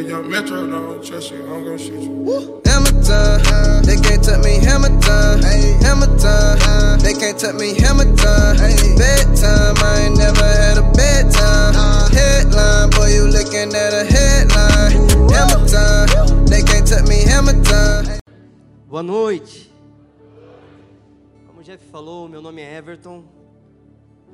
[0.00, 2.62] nigga, young Metro, no, trust you, I'm gon' shoot you.
[2.64, 4.58] Hammer time, they can't touch me.
[4.64, 5.42] Hammer time,
[5.82, 7.78] hammer time, they can't touch me.
[7.80, 8.56] Hammer time,
[8.96, 9.76] bedtime.
[9.78, 11.74] I ain't never had a bedtime.
[12.12, 15.08] Headline, boy, you looking at a headline.
[15.30, 17.22] Hammer time, they can't touch me.
[17.24, 18.20] Hammer time.
[18.88, 19.70] Boa noite.
[21.46, 23.24] Como o Jeff falou, meu nome é Everton.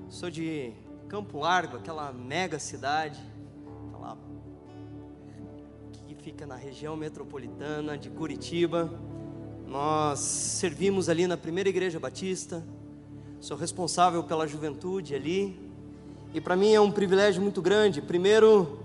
[0.08, 0.72] Sou de
[1.08, 3.18] Campo Largo, aquela mega cidade,
[3.88, 4.25] aquela que
[6.26, 8.90] fica na região metropolitana de Curitiba.
[9.64, 12.66] Nós servimos ali na primeira igreja batista.
[13.40, 15.56] Sou responsável pela juventude ali.
[16.34, 18.76] E para mim é um privilégio muito grande, primeiro,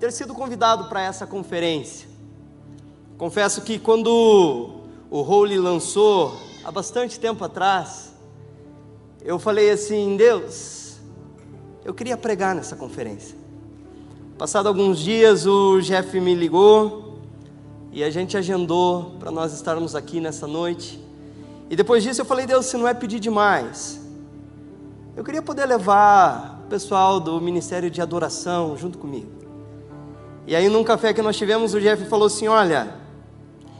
[0.00, 2.08] ter sido convidado para essa conferência.
[3.16, 8.12] Confesso que quando o Holy lançou, há bastante tempo atrás,
[9.22, 10.98] eu falei assim: Deus,
[11.84, 13.38] eu queria pregar nessa conferência.
[14.38, 17.18] Passado alguns dias, o Jeff me ligou
[17.90, 21.04] e a gente agendou para nós estarmos aqui nessa noite.
[21.68, 24.00] E depois disso eu falei: Deus, se não é pedir demais,
[25.16, 29.26] eu queria poder levar o pessoal do Ministério de Adoração junto comigo.
[30.46, 32.94] E aí, num café que nós tivemos, o Jeff falou assim: Olha,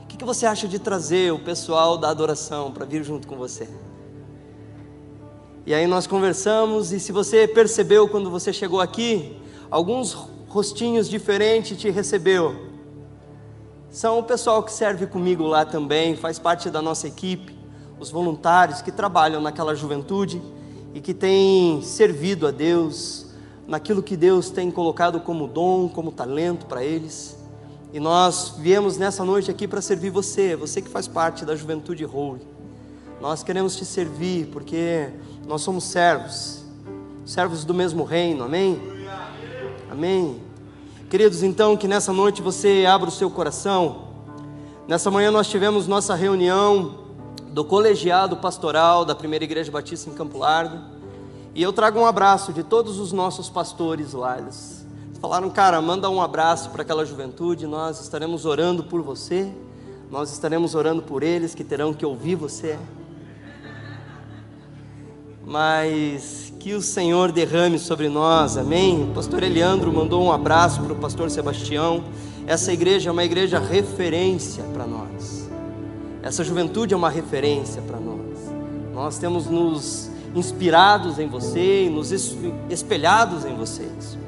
[0.03, 3.37] o que, que você acha de trazer o pessoal da adoração para vir junto com
[3.37, 3.69] você?
[5.65, 9.37] E aí nós conversamos, e se você percebeu quando você chegou aqui,
[9.70, 12.69] alguns rostinhos diferentes te recebeu.
[13.91, 17.57] São o pessoal que serve comigo lá também, faz parte da nossa equipe,
[17.99, 20.41] os voluntários que trabalham naquela juventude
[20.95, 23.27] e que têm servido a Deus
[23.67, 27.37] naquilo que Deus tem colocado como dom, como talento para eles.
[27.93, 32.05] E nós viemos nessa noite aqui para servir você, você que faz parte da juventude
[32.05, 32.41] Holy.
[33.21, 35.11] Nós queremos te servir porque
[35.47, 36.65] nós somos servos,
[37.27, 38.98] servos do mesmo reino, amém?
[39.99, 40.41] Amém.
[41.11, 44.05] Queridos, então, que nessa noite você abra o seu coração.
[44.87, 47.01] Nessa manhã nós tivemos nossa reunião
[47.49, 50.78] do colegiado pastoral da Primeira Igreja Batista em Campo Largo.
[51.53, 54.39] E eu trago um abraço de todos os nossos pastores lá.
[54.39, 54.87] Eles
[55.21, 57.67] falaram, cara, manda um abraço para aquela juventude.
[57.67, 59.53] Nós estaremos orando por você.
[60.12, 62.78] Nós estaremos orando por eles que terão que ouvir você
[65.48, 69.03] mas que o Senhor derrame sobre nós, amém?
[69.03, 72.04] O pastor Eliandro mandou um abraço para o pastor Sebastião.
[72.47, 75.48] Essa igreja é uma igreja referência para nós,
[76.22, 78.19] essa juventude é uma referência para nós.
[78.92, 82.12] Nós temos nos inspirados em você e nos
[82.69, 84.19] espelhados em vocês.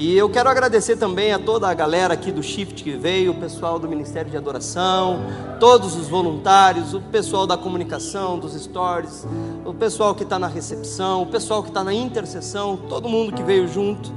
[0.00, 3.34] E eu quero agradecer também a toda a galera aqui do Shift que veio, o
[3.34, 5.20] pessoal do Ministério de Adoração,
[5.60, 9.26] todos os voluntários, o pessoal da comunicação, dos stories,
[9.62, 13.42] o pessoal que está na recepção, o pessoal que está na intercessão, todo mundo que
[13.42, 14.10] veio junto.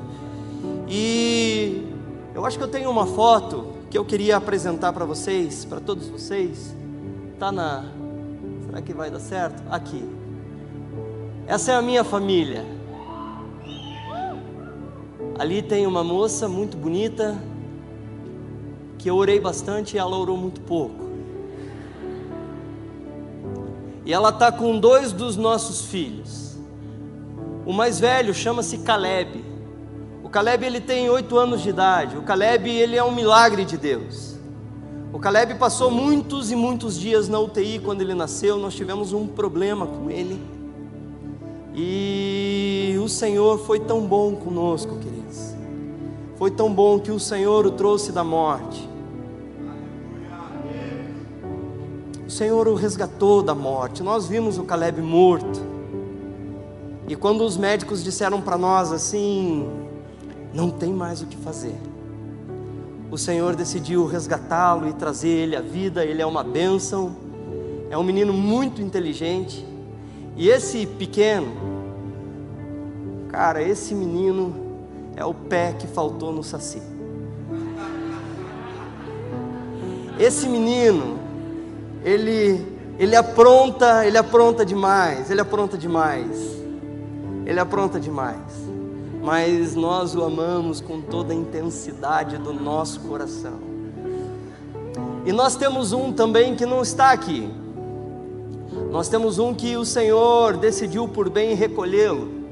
[0.87, 1.85] E
[2.33, 6.07] eu acho que eu tenho uma foto que eu queria apresentar para vocês, para todos
[6.07, 6.73] vocês.
[7.37, 7.83] Tá na.
[8.67, 9.61] Será que vai dar certo?
[9.69, 10.01] Aqui.
[11.45, 12.63] Essa é a minha família.
[15.37, 17.37] Ali tem uma moça muito bonita
[18.99, 21.03] que eu orei bastante e ela orou muito pouco.
[24.05, 26.57] E ela está com dois dos nossos filhos.
[27.65, 29.43] O mais velho chama-se Caleb.
[30.23, 32.17] O Caleb ele tem oito anos de idade.
[32.17, 34.37] O Caleb ele é um milagre de Deus.
[35.11, 38.57] O Caleb passou muitos e muitos dias na UTI quando ele nasceu.
[38.57, 40.39] Nós tivemos um problema com ele.
[41.75, 45.22] E o Senhor foi tão bom conosco, queridos.
[46.35, 48.89] Foi tão bom que o Senhor o trouxe da morte.
[52.25, 54.01] O Senhor o resgatou da morte.
[54.01, 55.61] Nós vimos o Caleb morto.
[57.07, 59.69] E quando os médicos disseram para nós assim:
[60.53, 61.75] não tem mais o que fazer.
[63.11, 66.03] O Senhor decidiu resgatá-lo e trazer ele à vida.
[66.03, 67.15] Ele é uma bênção.
[67.89, 69.63] É um menino muito inteligente.
[70.35, 71.51] E esse pequeno,
[73.29, 74.62] cara, esse menino
[75.15, 76.81] é o pé que faltou no saci.
[80.19, 81.19] Esse menino,
[82.03, 86.53] ele ele apronta, ele apronta demais, ele apronta demais.
[87.45, 88.37] Ele apronta demais.
[89.21, 93.59] Mas nós o amamos com toda a intensidade do nosso coração.
[95.25, 97.49] E nós temos um também que não está aqui.
[98.91, 102.42] Nós temos um que o Senhor decidiu por bem recolhê-lo.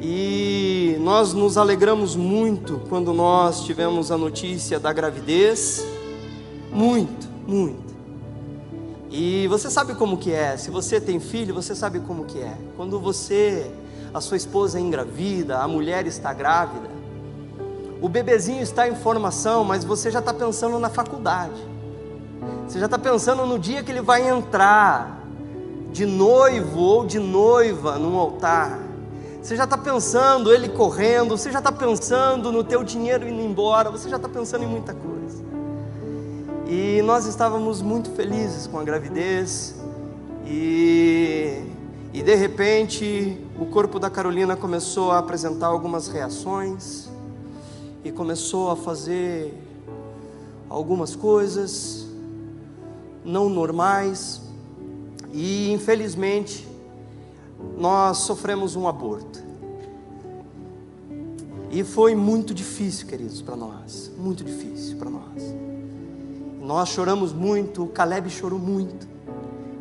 [0.00, 5.86] E nós nos alegramos muito quando nós tivemos a notícia da gravidez.
[6.70, 7.86] Muito, muito.
[9.10, 10.56] E você sabe como que é?
[10.56, 12.54] Se você tem filho, você sabe como que é.
[12.76, 13.70] Quando você,
[14.12, 16.90] a sua esposa é engravida, a mulher está grávida,
[18.02, 21.54] o bebezinho está em formação, mas você já está pensando na faculdade.
[22.68, 25.24] Você já está pensando no dia que ele vai entrar
[25.92, 28.85] de noivo ou de noiva num altar.
[29.46, 33.92] Você já está pensando ele correndo, você já está pensando no teu dinheiro indo embora,
[33.92, 35.44] você já está pensando em muita coisa.
[36.66, 39.76] E nós estávamos muito felizes com a gravidez
[40.44, 41.62] e,
[42.12, 47.08] e de repente o corpo da Carolina começou a apresentar algumas reações
[48.02, 49.54] e começou a fazer
[50.68, 52.04] algumas coisas
[53.24, 54.40] não normais
[55.32, 56.66] e infelizmente
[57.76, 59.42] nós sofremos um aborto.
[61.70, 64.10] E foi muito difícil, queridos, para nós.
[64.16, 65.54] Muito difícil para nós.
[66.60, 69.06] Nós choramos muito, o Caleb chorou muito,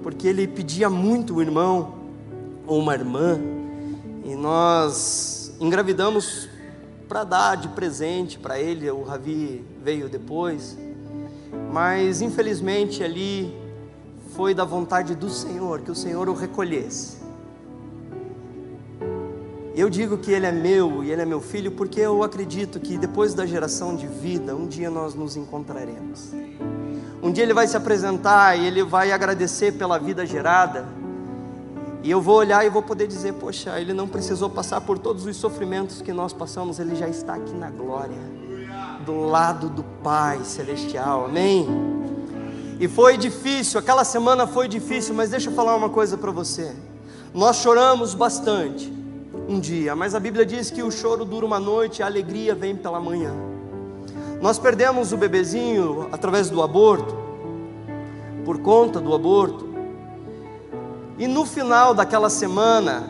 [0.04, 1.96] porque ele pedia muito um irmão
[2.68, 3.40] ou uma irmã,
[4.24, 6.48] e nós engravidamos
[7.08, 8.90] para dar de presente para ele.
[8.92, 10.78] O Ravi veio depois,
[11.72, 13.56] mas infelizmente ali
[14.36, 17.25] foi da vontade do Senhor que o Senhor o recolhesse.
[19.76, 22.98] Eu digo que ele é meu e ele é meu filho porque eu acredito que
[22.98, 26.32] depois da geração de vida, um dia nós nos encontraremos.
[27.22, 30.86] Um dia ele vai se apresentar e ele vai agradecer pela vida gerada.
[32.02, 35.26] E eu vou olhar e vou poder dizer: Poxa, ele não precisou passar por todos
[35.26, 38.22] os sofrimentos que nós passamos, ele já está aqui na glória,
[39.06, 41.68] do lado do Pai Celestial, amém?
[42.80, 46.74] E foi difícil, aquela semana foi difícil, mas deixa eu falar uma coisa para você.
[47.34, 48.95] Nós choramos bastante,
[49.48, 52.76] um dia, mas a Bíblia diz que o choro dura uma noite, a alegria vem
[52.76, 53.34] pela manhã.
[54.42, 57.16] Nós perdemos o bebezinho através do aborto,
[58.44, 59.68] por conta do aborto.
[61.18, 63.04] E no final daquela semana,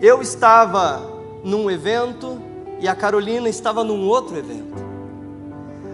[0.00, 1.02] eu estava
[1.42, 2.40] num evento
[2.78, 4.82] e a Carolina estava num outro evento.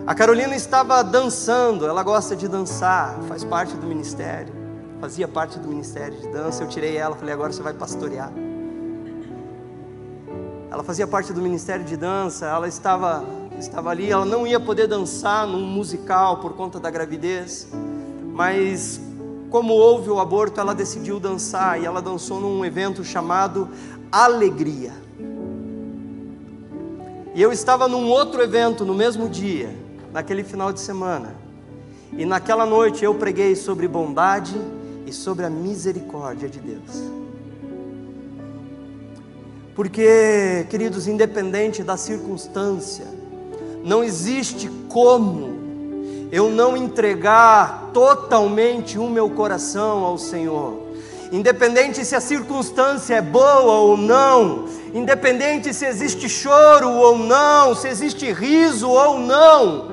[0.06, 4.52] A Carolina estava dançando, ela gosta de dançar, faz parte do ministério,
[5.00, 6.64] fazia parte do ministério de dança.
[6.64, 8.32] Eu tirei ela, falei: agora você vai pastorear.
[10.70, 13.25] Ela fazia parte do ministério de dança, ela estava,
[13.59, 17.69] estava ali, ela não ia poder dançar num musical por conta da gravidez,
[18.35, 19.00] mas
[19.50, 23.69] como houve o aborto, ela decidiu dançar e ela dançou num evento chamado
[24.12, 24.93] Alegria.
[27.35, 29.75] E eu estava num outro evento no mesmo dia,
[30.12, 31.35] naquele final de semana.
[32.12, 34.61] E naquela noite eu preguei sobre bondade
[35.06, 37.27] e sobre a misericórdia de Deus.
[39.78, 43.06] Porque, queridos, independente da circunstância,
[43.84, 50.82] não existe como eu não entregar totalmente o meu coração ao Senhor.
[51.30, 57.86] Independente se a circunstância é boa ou não, independente se existe choro ou não, se
[57.86, 59.90] existe riso ou não,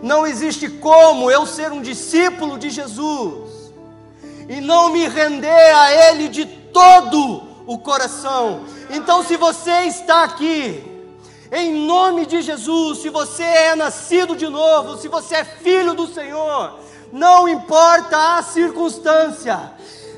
[0.00, 3.72] não existe como eu ser um discípulo de Jesus
[4.48, 8.64] e não me render a Ele de todo o coração.
[8.90, 10.82] Então, se você está aqui,
[11.52, 16.06] em nome de Jesus, se você é nascido de novo, se você é filho do
[16.06, 16.78] Senhor,
[17.12, 19.72] não importa a circunstância,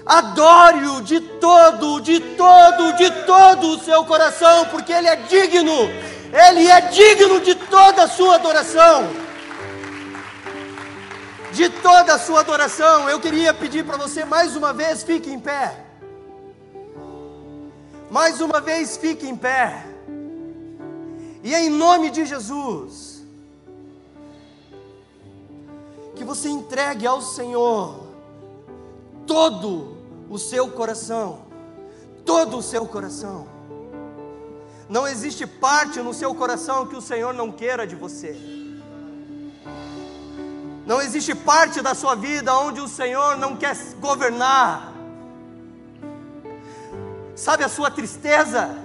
[0.04, 5.90] adore-o de todo, de todo, de todo o seu coração, porque Ele é digno,
[6.32, 9.08] Ele é digno de toda a sua adoração.
[11.52, 15.40] De toda a sua adoração, eu queria pedir para você mais uma vez, fique em
[15.40, 15.85] pé.
[18.10, 19.84] Mais uma vez, fique em pé.
[21.42, 23.22] E em nome de Jesus,
[26.14, 28.06] que você entregue ao Senhor
[29.26, 29.96] todo
[30.30, 31.42] o seu coração,
[32.24, 33.46] todo o seu coração.
[34.88, 38.36] Não existe parte no seu coração que o Senhor não queira de você.
[40.86, 44.95] Não existe parte da sua vida onde o Senhor não quer governar.
[47.36, 48.76] Sabe a sua tristeza?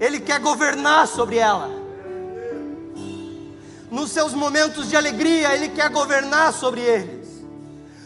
[0.00, 1.70] Ele quer governar sobre ela.
[3.88, 7.28] Nos seus momentos de alegria, Ele quer governar sobre eles.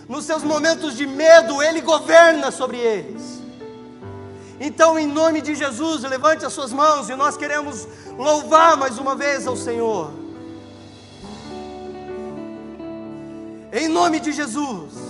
[0.06, 3.40] Nos seus momentos de medo, Ele governa sobre eles.
[4.60, 9.14] Então, em nome de Jesus, levante as suas mãos e nós queremos louvar mais uma
[9.14, 10.12] vez ao Senhor.
[13.72, 15.07] Em nome de Jesus.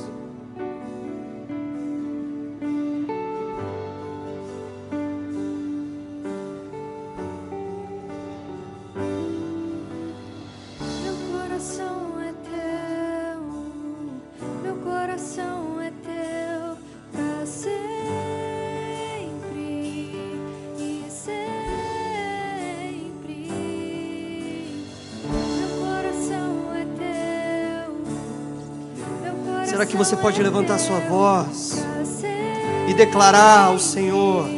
[29.98, 31.84] Você pode levantar sua voz
[32.86, 34.57] e declarar ao Senhor?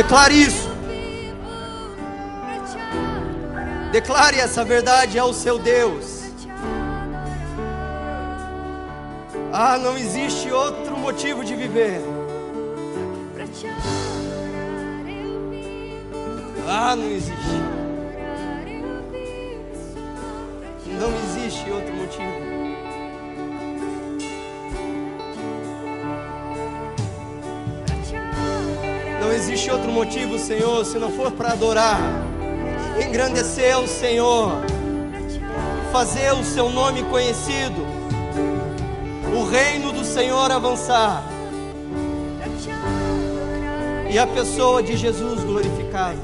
[0.00, 0.66] Declare isso.
[3.92, 6.22] Declare essa verdade ao seu Deus.
[9.52, 12.00] Ah, não existe outro motivo de viver.
[16.66, 17.60] Ah, não existe.
[20.98, 22.69] Não existe outro motivo.
[29.40, 31.98] Existe outro motivo, Senhor, se não for para adorar,
[33.02, 34.52] engrandecer o Senhor,
[35.90, 37.86] fazer o seu nome conhecido,
[39.34, 41.24] o reino do Senhor avançar
[44.10, 46.18] e a pessoa de Jesus glorificada.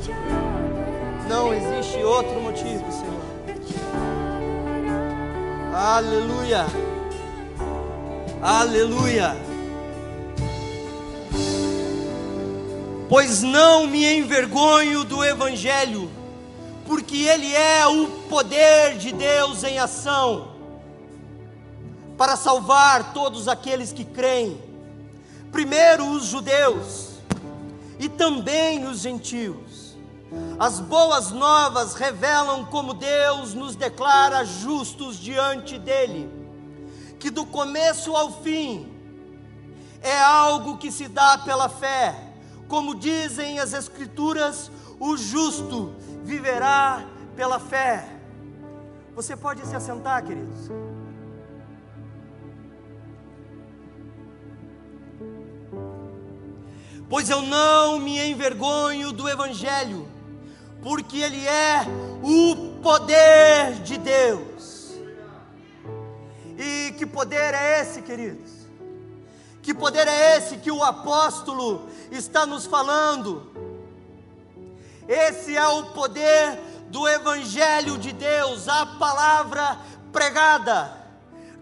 [1.26, 3.16] Não existe outro motivo, Senhor.
[5.73, 6.66] Aleluia.
[8.42, 9.46] Aleluia.
[13.08, 16.10] Pois não me envergonho do Evangelho,
[16.86, 20.48] porque ele é o poder de Deus em ação,
[22.18, 24.60] para salvar todos aqueles que creem,
[25.52, 27.10] primeiro os judeus
[28.00, 29.94] e também os gentios.
[30.58, 36.28] As boas novas revelam como Deus nos declara justos diante dele,
[37.20, 38.92] que do começo ao fim
[40.02, 42.25] é algo que se dá pela fé,
[42.68, 45.94] como dizem as Escrituras, o justo
[46.25, 47.04] viverá
[47.37, 48.08] pela fé.
[49.14, 50.70] Você pode se assentar, queridos.
[57.08, 60.08] Pois eu não me envergonho do Evangelho,
[60.82, 61.82] porque ele é
[62.23, 64.96] o poder de Deus.
[66.58, 68.55] E que poder é esse, queridos?
[69.66, 73.50] Que poder é esse que o apóstolo está nos falando?
[75.08, 76.56] Esse é o poder
[76.88, 79.76] do Evangelho de Deus, a palavra
[80.12, 80.96] pregada,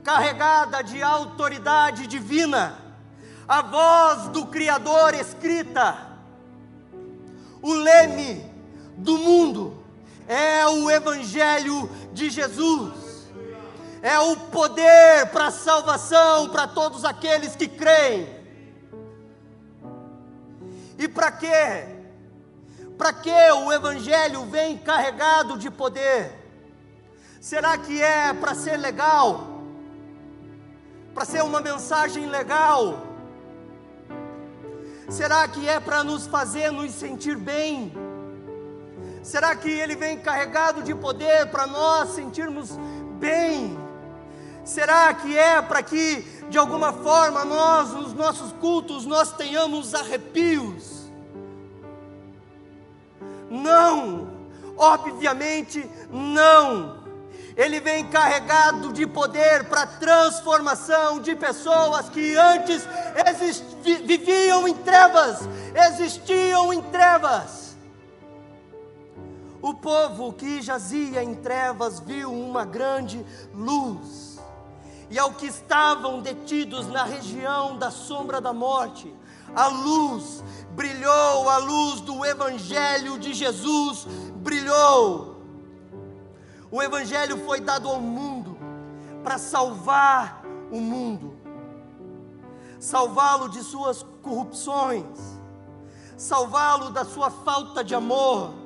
[0.02, 2.78] carregada de autoridade divina,
[3.48, 5.96] a voz do Criador escrita,
[7.62, 8.44] o leme
[8.98, 9.82] do mundo
[10.28, 13.03] é o Evangelho de Jesus
[14.04, 18.28] é o poder para a salvação para todos aqueles que creem.
[20.98, 21.86] E para quê?
[22.98, 26.30] Para que o Evangelho vem carregado de poder?
[27.40, 29.62] Será que é para ser legal?
[31.14, 32.98] Para ser uma mensagem legal?
[35.08, 37.90] Será que é para nos fazer nos sentir bem?
[39.22, 42.76] Será que ele vem carregado de poder para nós sentirmos
[43.18, 43.83] bem?
[44.64, 51.04] Será que é para que, de alguma forma, nós, nos nossos cultos, nós tenhamos arrepios?
[53.50, 54.30] Não,
[54.74, 57.04] obviamente não.
[57.54, 62.88] Ele vem carregado de poder para transformação de pessoas que antes
[64.02, 65.40] viviam em trevas,
[65.90, 67.76] existiam em trevas.
[69.60, 74.23] O povo que jazia em trevas viu uma grande luz
[75.14, 79.14] e ao que estavam detidos na região da sombra da morte,
[79.54, 80.42] a luz
[80.72, 85.40] brilhou, a luz do Evangelho de Jesus brilhou.
[86.68, 88.58] O Evangelho foi dado ao mundo
[89.22, 91.38] para salvar o mundo,
[92.80, 95.38] salvá-lo de suas corrupções,
[96.16, 98.63] salvá-lo da sua falta de amor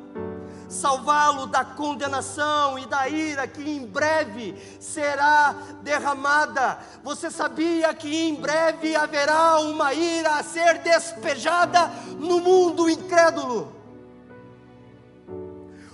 [0.68, 6.78] salvá-lo da condenação e da ira que em breve será derramada.
[7.02, 13.72] Você sabia que em breve haverá uma ira a ser despejada no mundo incrédulo?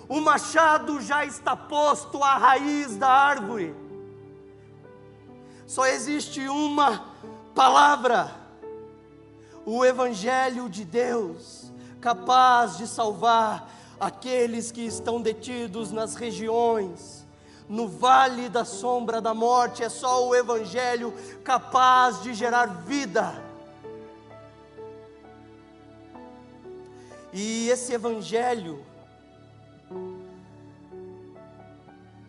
[0.09, 3.75] O machado já está posto à raiz da árvore.
[5.67, 7.05] Só existe uma
[7.55, 8.31] palavra,
[9.65, 13.67] o Evangelho de Deus, capaz de salvar
[14.05, 17.27] aqueles que estão detidos nas regiões,
[17.67, 23.33] no vale da sombra da morte, é só o Evangelho capaz de gerar vida.
[27.33, 28.85] E esse Evangelho,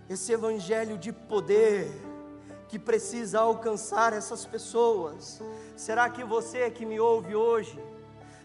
[0.09, 1.91] esse Evangelho de poder,
[2.69, 5.41] que precisa alcançar essas pessoas,
[5.75, 7.77] será que você que me ouve hoje,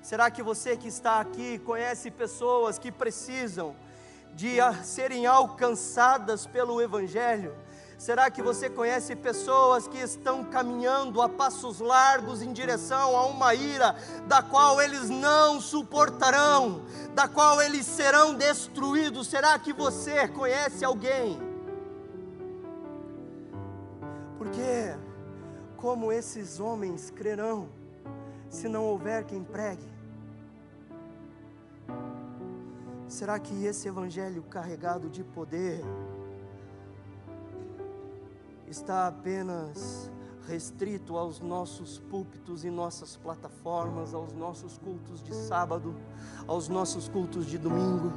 [0.03, 3.77] Será que você que está aqui conhece pessoas que precisam
[4.35, 7.55] de serem alcançadas pelo Evangelho?
[7.99, 13.55] Será que você conhece pessoas que estão caminhando a passos largos em direção a uma
[13.55, 13.95] ira
[14.27, 16.83] da qual eles não suportarão,
[17.15, 19.29] da qual eles serão destruídos?
[19.29, 21.39] Será que você conhece alguém?
[24.39, 24.97] Porque,
[25.77, 27.80] como esses homens crerão?
[28.51, 29.89] Se não houver quem pregue?
[33.09, 35.83] Será que esse evangelho carregado de poder
[38.69, 40.11] está apenas
[40.47, 45.95] restrito aos nossos púlpitos e nossas plataformas, aos nossos cultos de sábado,
[46.47, 48.13] aos nossos cultos de domingo?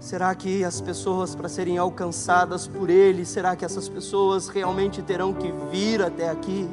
[0.00, 5.32] Será que as pessoas, para serem alcançadas por Ele, será que essas pessoas realmente terão
[5.32, 6.68] que vir até aqui?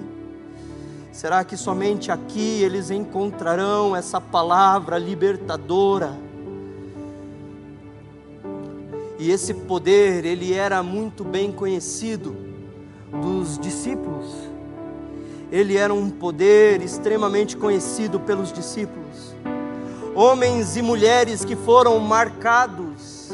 [1.22, 6.18] Será que somente aqui eles encontrarão essa palavra libertadora?
[9.20, 12.36] E esse poder, ele era muito bem conhecido
[13.12, 14.34] dos discípulos.
[15.52, 19.36] Ele era um poder extremamente conhecido pelos discípulos.
[20.16, 23.30] Homens e mulheres que foram marcados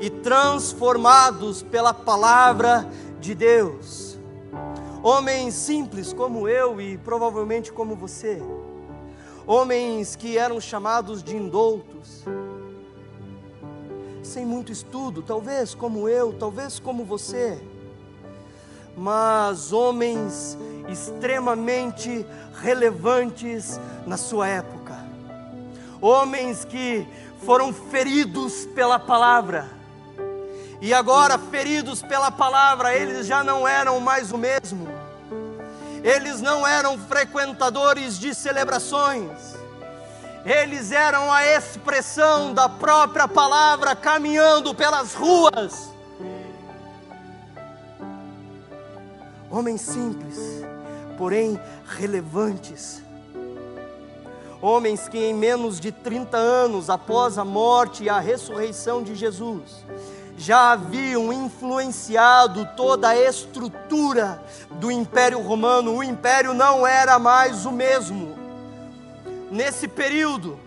[0.00, 4.07] e transformados pela palavra de Deus
[5.02, 8.42] homens simples como eu e provavelmente como você,
[9.46, 12.24] homens que eram chamados de indoutos,
[14.22, 17.58] sem muito estudo, talvez como eu, talvez como você,
[18.96, 20.58] mas homens
[20.88, 22.26] extremamente
[22.60, 24.96] relevantes na sua época,
[26.00, 27.06] homens que
[27.44, 29.77] foram feridos pela palavra,
[30.80, 34.88] e agora, feridos pela palavra, eles já não eram mais o mesmo.
[36.04, 39.56] Eles não eram frequentadores de celebrações.
[40.44, 45.90] Eles eram a expressão da própria palavra caminhando pelas ruas.
[49.50, 50.38] Homens simples,
[51.16, 53.02] porém relevantes.
[54.62, 59.84] Homens que, em menos de 30 anos após a morte e a ressurreição de Jesus,
[60.38, 65.96] já haviam influenciado toda a estrutura do Império Romano.
[65.96, 68.38] O império não era mais o mesmo.
[69.50, 70.58] Nesse período,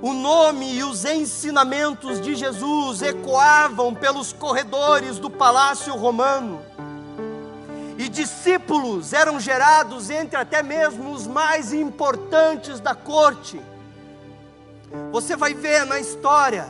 [0.00, 6.62] o nome e os ensinamentos de Jesus ecoavam pelos corredores do palácio romano
[7.98, 13.60] e discípulos eram gerados entre até mesmo os mais importantes da corte.
[15.12, 16.66] Você vai ver na história,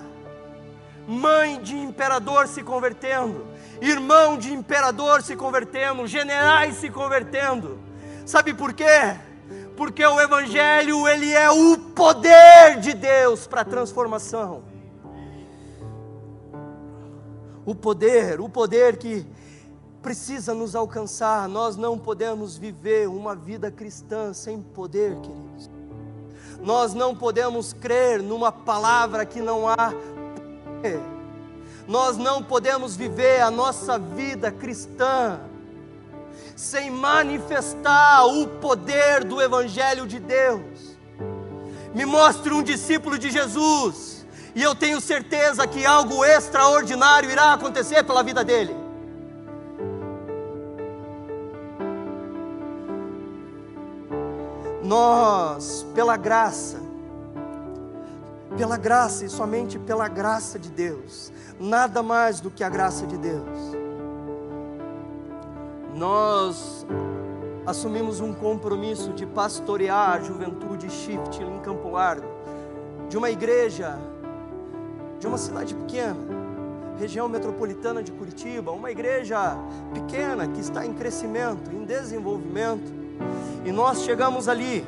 [1.06, 3.46] mãe de imperador se convertendo,
[3.80, 7.78] irmão de imperador se convertendo, generais se convertendo.
[8.24, 9.16] Sabe por quê?
[9.76, 14.62] Porque o evangelho ele é o poder de Deus para a transformação.
[17.66, 19.26] O poder, o poder que
[20.04, 21.48] precisa nos alcançar.
[21.48, 25.70] Nós não podemos viver uma vida cristã sem poder, queridos.
[26.62, 29.92] Nós não podemos crer numa palavra que não há.
[31.86, 35.40] Nós não podemos viver a nossa vida cristã
[36.56, 40.96] sem manifestar o poder do Evangelho de Deus.
[41.94, 48.02] Me mostre um discípulo de Jesus, e eu tenho certeza que algo extraordinário irá acontecer
[48.04, 48.84] pela vida dele.
[54.84, 56.80] nós, pela graça,
[58.56, 63.16] pela graça e somente pela graça de Deus, nada mais do que a graça de
[63.16, 63.58] Deus,
[65.94, 66.86] nós
[67.66, 72.26] assumimos um compromisso de pastorear a juventude shift em Campo Largo,
[73.08, 73.98] de uma igreja,
[75.18, 76.16] de uma cidade pequena,
[76.98, 79.56] região metropolitana de Curitiba, uma igreja
[79.92, 82.92] pequena que está em crescimento, em desenvolvimento
[83.64, 84.84] e nós chegamos ali.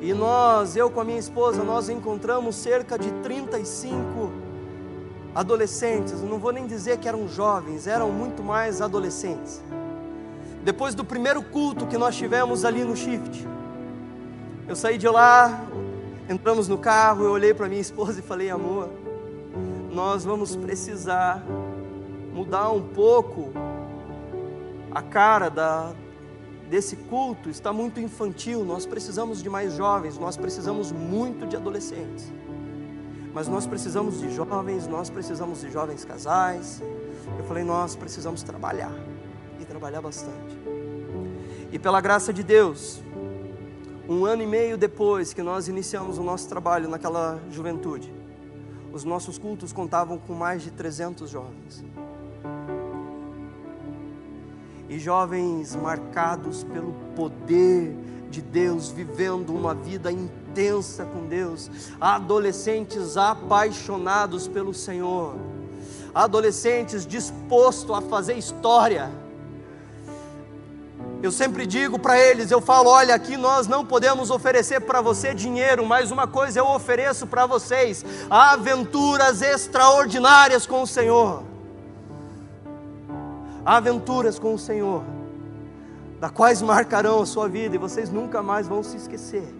[0.00, 4.30] E nós, eu com a minha esposa, nós encontramos cerca de 35
[5.34, 6.22] adolescentes.
[6.22, 9.62] não vou nem dizer que eram jovens, eram muito mais adolescentes.
[10.62, 13.46] Depois do primeiro culto que nós tivemos ali no Shift,
[14.66, 15.64] eu saí de lá,
[16.28, 18.88] entramos no carro, eu olhei para minha esposa e falei: amor,
[19.92, 21.42] nós vamos precisar
[22.34, 23.52] mudar um pouco
[24.90, 25.92] a cara da,
[26.68, 32.32] desse culto está muito infantil, nós precisamos de mais jovens, nós precisamos muito de adolescentes.
[33.32, 36.82] Mas nós precisamos de jovens, nós precisamos de jovens casais.
[37.38, 38.92] Eu falei, nós precisamos trabalhar
[39.60, 40.58] e trabalhar bastante.
[41.70, 43.02] E pela graça de Deus,
[44.08, 48.12] um ano e meio depois que nós iniciamos o nosso trabalho naquela juventude,
[48.92, 51.84] os nossos cultos contavam com mais de 300 jovens
[54.88, 57.94] e jovens marcados pelo poder
[58.30, 61.70] de Deus, vivendo uma vida intensa com Deus,
[62.00, 65.36] adolescentes apaixonados pelo Senhor,
[66.14, 69.10] adolescentes dispostos a fazer história.
[71.22, 75.34] Eu sempre digo para eles, eu falo, olha, aqui nós não podemos oferecer para você
[75.34, 81.55] dinheiro, mas uma coisa eu ofereço para vocês: aventuras extraordinárias com o Senhor
[83.66, 85.02] aventuras com o Senhor,
[86.20, 89.52] da quais marcarão a sua vida e vocês nunca mais vão se esquecer.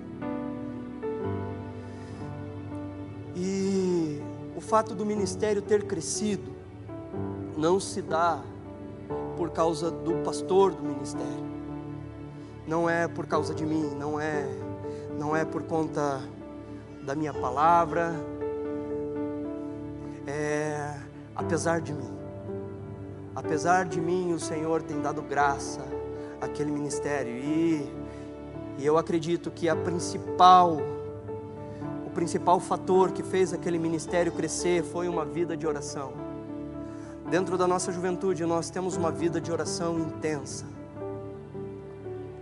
[3.34, 4.22] E
[4.56, 6.54] o fato do ministério ter crescido
[7.58, 8.40] não se dá
[9.36, 11.44] por causa do pastor do ministério.
[12.64, 14.46] Não é por causa de mim, não é
[15.18, 16.20] não é por conta
[17.02, 18.14] da minha palavra.
[20.26, 20.94] É
[21.34, 22.15] apesar de mim.
[23.36, 25.82] Apesar de mim, o Senhor tem dado graça
[26.40, 27.86] àquele ministério e,
[28.78, 30.78] e eu acredito que a principal
[32.06, 36.14] o principal fator que fez aquele ministério crescer foi uma vida de oração.
[37.28, 40.64] Dentro da nossa juventude, nós temos uma vida de oração intensa.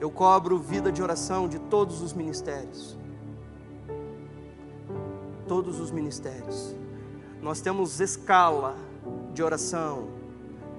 [0.00, 2.96] Eu cobro vida de oração de todos os ministérios.
[5.48, 6.76] Todos os ministérios.
[7.42, 8.76] Nós temos escala
[9.32, 10.23] de oração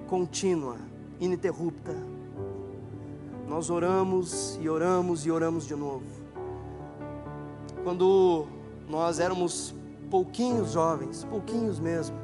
[0.08, 0.78] contínua,
[1.20, 1.96] ininterrupta.
[3.48, 6.06] Nós oramos e oramos e oramos de novo.
[7.84, 8.48] Quando
[8.90, 9.74] nós éramos
[10.10, 12.18] pouquinhos jovens, pouquinhos mesmo,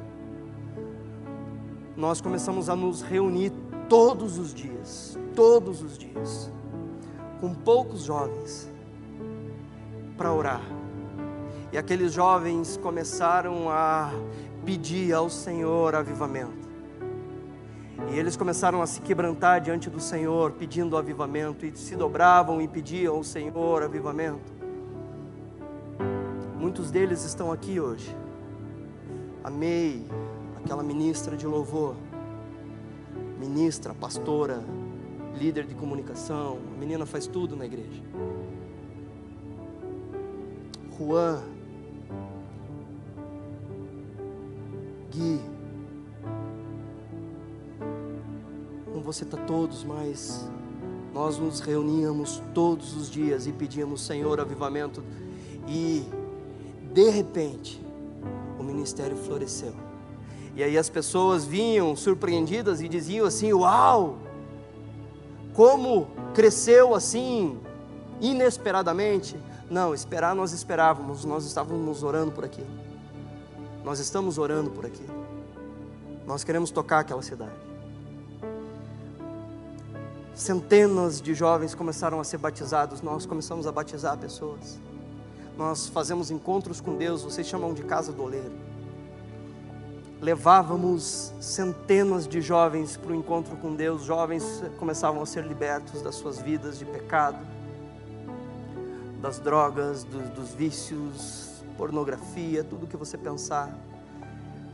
[1.96, 3.52] nós começamos a nos reunir
[3.88, 6.50] todos os dias, todos os dias,
[7.40, 8.70] com poucos jovens,
[10.16, 10.62] para orar.
[11.72, 14.10] E aqueles jovens começaram a
[14.64, 16.61] pedir ao Senhor avivamento.
[18.12, 22.68] E eles começaram a se quebrantar diante do Senhor, pedindo avivamento, e se dobravam e
[22.68, 24.52] pediam ao Senhor avivamento.
[26.58, 28.14] Muitos deles estão aqui hoje.
[29.42, 30.06] Amei
[30.62, 31.96] aquela ministra de louvor,
[33.40, 34.62] ministra, pastora,
[35.34, 38.02] líder de comunicação, a menina faz tudo na igreja.
[40.98, 41.42] Juan,
[45.10, 45.40] Gui,
[49.02, 50.48] vou citar todos, mas
[51.12, 55.02] nós nos reuníamos todos os dias e pedíamos, Senhor, avivamento,
[55.68, 56.04] e
[56.92, 57.84] de repente,
[58.58, 59.74] o ministério floresceu.
[60.54, 64.18] E aí as pessoas vinham surpreendidas e diziam assim: Uau!
[65.54, 67.58] Como cresceu assim,
[68.20, 69.36] inesperadamente.
[69.70, 72.68] Não, esperar nós esperávamos, nós estávamos orando por aquilo.
[73.84, 75.12] Nós estamos orando por aquilo.
[76.26, 77.71] Nós queremos tocar aquela cidade.
[80.34, 84.78] Centenas de jovens começaram a ser batizados, nós começamos a batizar pessoas.
[85.58, 88.52] Nós fazemos encontros com Deus, vocês chamam de casa do oleiro.
[90.22, 96.14] Levávamos centenas de jovens para o encontro com Deus, jovens começavam a ser libertos das
[96.14, 97.38] suas vidas de pecado,
[99.20, 103.76] das drogas, do, dos vícios, pornografia, tudo que você pensar.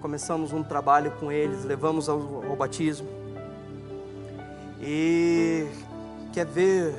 [0.00, 3.17] Começamos um trabalho com eles, levamos ao, ao batismo.
[4.80, 5.66] E
[6.32, 6.94] quer ver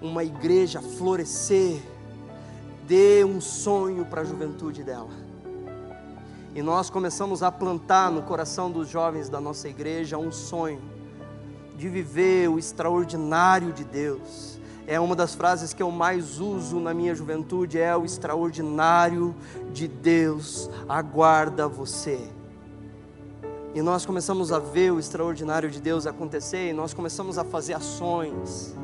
[0.00, 1.80] uma igreja florescer,
[2.86, 5.10] dê um sonho para a juventude dela.
[6.54, 10.80] E nós começamos a plantar no coração dos jovens da nossa igreja um sonho
[11.76, 14.60] de viver o extraordinário de Deus.
[14.86, 19.34] É uma das frases que eu mais uso na minha juventude, é o extraordinário
[19.72, 22.28] de Deus aguarda você.
[23.74, 27.72] E nós começamos a ver o extraordinário de Deus acontecer, e nós começamos a fazer
[27.72, 28.76] ações.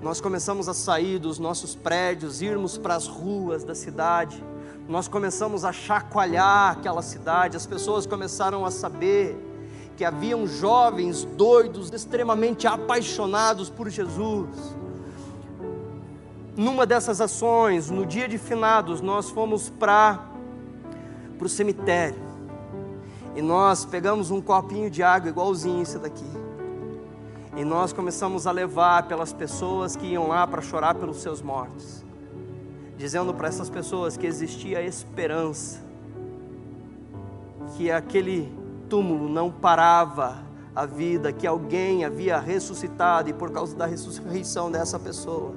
[0.00, 4.42] Nós começamos a sair dos nossos prédios, irmos para as ruas da cidade.
[4.88, 7.56] Nós começamos a chacoalhar aquela cidade.
[7.56, 9.36] As pessoas começaram a saber
[9.96, 14.48] que haviam jovens doidos, extremamente apaixonados por Jesus.
[16.56, 20.24] Numa dessas ações, no dia de finados, nós fomos para
[21.40, 22.27] o cemitério.
[23.38, 26.26] E nós pegamos um copinho de água igualzinho esse daqui.
[27.56, 32.04] E nós começamos a levar pelas pessoas que iam lá para chorar pelos seus mortos,
[32.96, 35.78] dizendo para essas pessoas que existia esperança,
[37.76, 38.52] que aquele
[38.88, 40.42] túmulo não parava
[40.74, 45.54] a vida, que alguém havia ressuscitado e por causa da ressurreição dessa pessoa,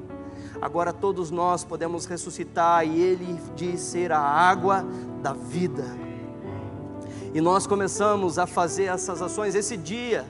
[0.61, 4.85] agora todos nós podemos ressuscitar e Ele diz ser a água
[5.23, 6.10] da vida.
[7.33, 10.25] E nós começamos a fazer essas ações esse dia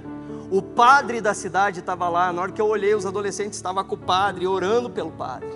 [0.52, 2.34] o padre da cidade estava lá.
[2.34, 5.50] Na hora que eu olhei, os adolescentes estavam com o padre, orando pelo padre.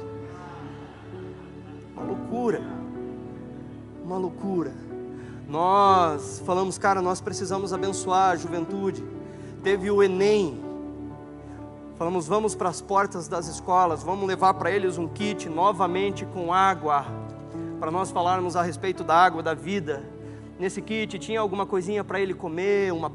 [1.94, 2.62] Uma loucura.
[4.02, 4.74] Uma loucura.
[5.50, 9.04] Nós falamos, cara, nós precisamos abençoar a juventude.
[9.62, 10.64] Teve o Enem.
[11.98, 16.54] Falamos, vamos para as portas das escolas, vamos levar para eles um kit novamente com
[16.54, 17.06] água,
[17.80, 20.04] para nós falarmos a respeito da água da vida.
[20.58, 23.10] Nesse kit tinha alguma coisinha para ele comer, uma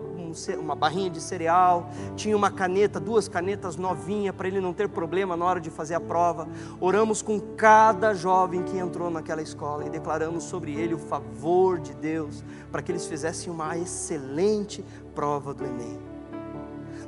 [0.58, 5.36] uma barrinha de cereal, tinha uma caneta, duas canetas novinhas para ele não ter problema
[5.36, 6.48] na hora de fazer a prova.
[6.80, 11.94] Oramos com cada jovem que entrou naquela escola e declaramos sobre ele o favor de
[11.94, 15.98] Deus para que eles fizessem uma excelente prova do Enem.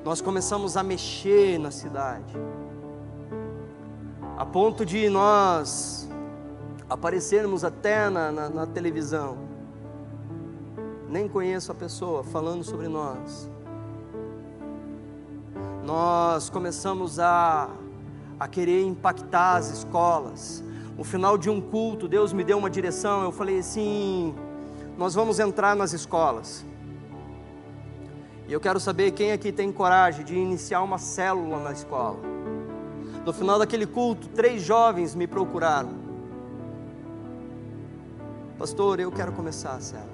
[0.05, 2.35] Nós começamos a mexer na cidade,
[4.37, 6.09] a ponto de nós
[6.91, 9.52] aparecermos até na, na, na televisão
[11.13, 13.51] nem conheço a pessoa, falando sobre nós.
[15.85, 17.69] Nós começamos a,
[18.41, 20.65] a querer impactar as escolas.
[20.97, 23.23] No final de um culto, Deus me deu uma direção.
[23.23, 24.35] Eu falei assim:
[24.97, 26.65] nós vamos entrar nas escolas.
[28.49, 32.21] E eu quero saber quem aqui tem coragem de iniciar uma célula na escola.
[33.23, 35.93] No final daquele culto, três jovens me procuraram.
[38.59, 40.12] Pastor, eu quero começar a célula.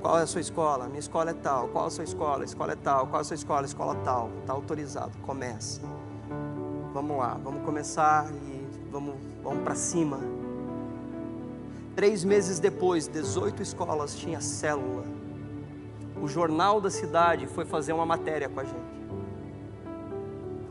[0.00, 0.86] Qual é a sua escola?
[0.86, 1.68] Minha escola é tal.
[1.68, 2.44] Qual é a sua escola?
[2.44, 3.08] Escola é tal.
[3.08, 3.66] Qual é a sua escola?
[3.66, 4.30] Escola tal.
[4.40, 5.10] Está autorizado.
[5.22, 5.80] Começa.
[6.94, 7.36] Vamos lá.
[7.42, 10.20] Vamos começar e vamos, vamos para cima.
[11.96, 15.04] Três meses depois, 18 escolas tinha célula.
[16.22, 18.98] o jornal da cidade foi fazer uma matéria com a gente.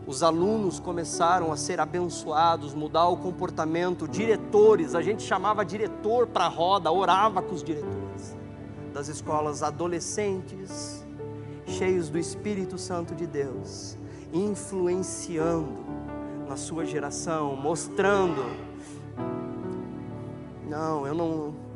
[0.06, 6.46] Os alunos começaram a ser abençoados, mudar o comportamento, diretores, a gente chamava diretor para
[6.46, 8.07] a roda, orava com os diretores
[8.98, 11.06] das escolas, adolescentes,
[11.68, 13.96] cheios do Espírito Santo de Deus,
[14.34, 15.86] influenciando
[16.50, 18.44] na sua geração, mostrando.
[20.68, 21.68] Não, eu não.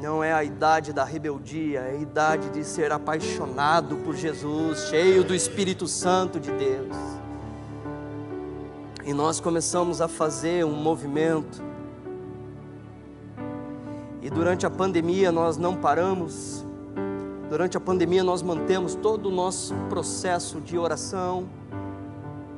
[0.00, 5.22] Não é a idade da rebeldia, é a idade de ser apaixonado por Jesus, cheio
[5.22, 6.96] do Espírito Santo de Deus.
[9.04, 11.69] E nós começamos a fazer um movimento.
[14.22, 16.64] E durante a pandemia nós não paramos.
[17.48, 21.48] Durante a pandemia nós mantemos todo o nosso processo de oração.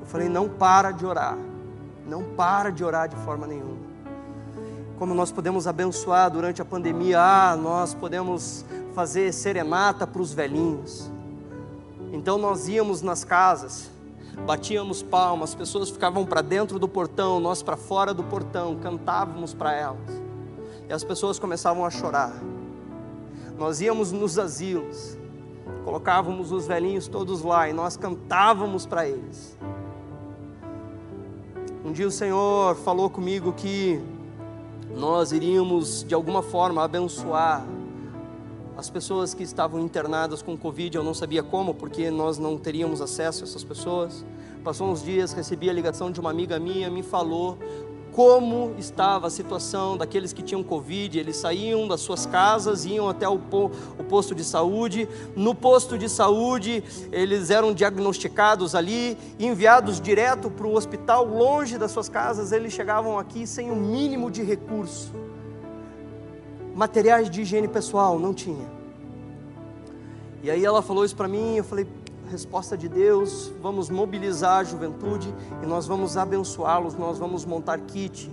[0.00, 1.38] Eu falei, não para de orar.
[2.06, 3.92] Não para de orar de forma nenhuma
[5.02, 7.18] como nós podemos abençoar durante a pandemia.
[7.20, 11.10] Ah, nós podemos fazer serenata para os velhinhos.
[12.12, 13.90] Então nós íamos nas casas,
[14.46, 19.52] batíamos palmas, as pessoas ficavam para dentro do portão, nós para fora do portão, cantávamos
[19.52, 20.21] para elas.
[20.88, 22.32] E as pessoas começavam a chorar.
[23.58, 25.16] Nós íamos nos asilos,
[25.84, 29.56] colocávamos os velhinhos todos lá e nós cantávamos para eles.
[31.84, 34.00] Um dia o Senhor falou comigo que
[34.96, 37.66] nós iríamos de alguma forma abençoar
[38.76, 40.96] as pessoas que estavam internadas com Covid.
[40.96, 44.24] Eu não sabia como, porque nós não teríamos acesso a essas pessoas.
[44.64, 47.58] Passou uns dias, recebi a ligação de uma amiga minha, me falou
[48.12, 51.18] como estava a situação daqueles que tinham Covid.
[51.18, 53.38] Eles saíam das suas casas, iam até o,
[54.08, 55.08] posto de saúde.
[55.34, 61.90] No posto de saúde, eles eram diagnosticados ali, enviados direto para o hospital, longe das
[61.90, 62.52] suas casas.
[62.52, 65.12] Eles chegavam aqui sem o um mínimo de recurso.
[66.74, 68.70] Materiais de higiene pessoal não tinha.
[70.42, 71.86] E aí ela falou isso para mim, eu falei,
[72.32, 78.30] resposta de Deus, vamos mobilizar a juventude e nós vamos abençoá-los, nós vamos montar kit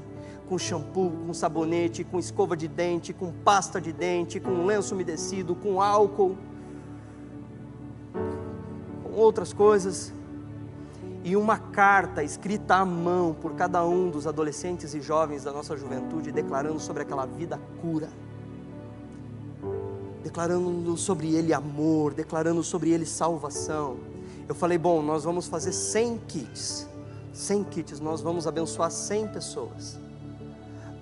[0.47, 5.53] com shampoo, com sabonete, com escova de dente, com pasta de dente, com lenço umedecido,
[5.53, 6.37] com álcool,
[9.03, 10.13] com outras coisas.
[11.23, 15.75] E uma carta escrita à mão por cada um dos adolescentes e jovens da nossa
[15.75, 18.07] juventude, declarando sobre aquela vida cura
[20.29, 23.97] declarando sobre ele amor, declarando sobre ele salvação.
[24.47, 26.87] Eu falei, bom, nós vamos fazer 100 kits.
[27.33, 29.97] 100 kits, nós vamos abençoar 100 pessoas.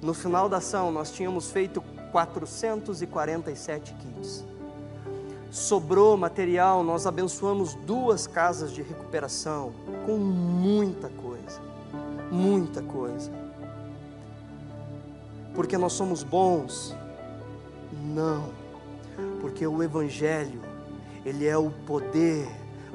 [0.02, 1.82] No final da ação, nós tínhamos feito
[2.13, 4.46] 447 kits.
[5.52, 9.74] Sobrou material, nós abençoamos duas casas de recuperação
[10.06, 11.62] com muita coisa.
[12.32, 13.30] Muita coisa.
[15.54, 16.96] Porque nós somos bons?
[18.06, 18.57] Não
[19.58, 20.62] porque o Evangelho,
[21.26, 22.48] ele é o poder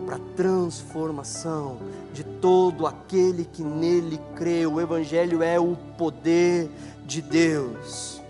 [0.06, 1.78] para transformação
[2.14, 4.64] de todo aquele que nele crê.
[4.64, 6.70] O Evangelho é o poder
[7.04, 8.22] de Deus.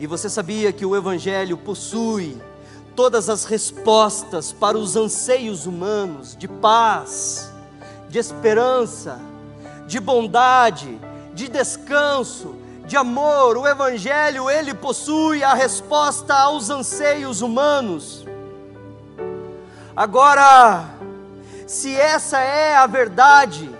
[0.00, 2.36] E você sabia que o Evangelho possui
[2.96, 7.52] todas as respostas para os anseios humanos de paz,
[8.08, 9.20] de esperança,
[9.86, 10.98] de bondade,
[11.34, 18.26] de descanso, de amor, o Evangelho, ele possui a resposta aos anseios humanos.
[19.96, 20.84] Agora,
[21.66, 23.70] se essa é a verdade,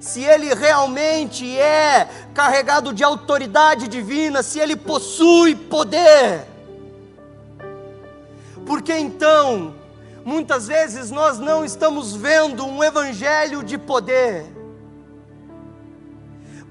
[0.00, 6.46] se ele realmente é carregado de autoridade divina, se ele possui poder,
[8.64, 9.74] porque então,
[10.24, 14.46] muitas vezes nós não estamos vendo um evangelho de poder,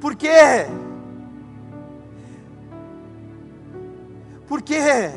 [0.03, 0.67] por quê?
[4.45, 5.13] Por quê?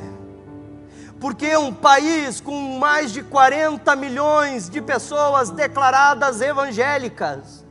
[1.19, 7.65] Porque um país com mais de 40 milhões de pessoas declaradas evangélicas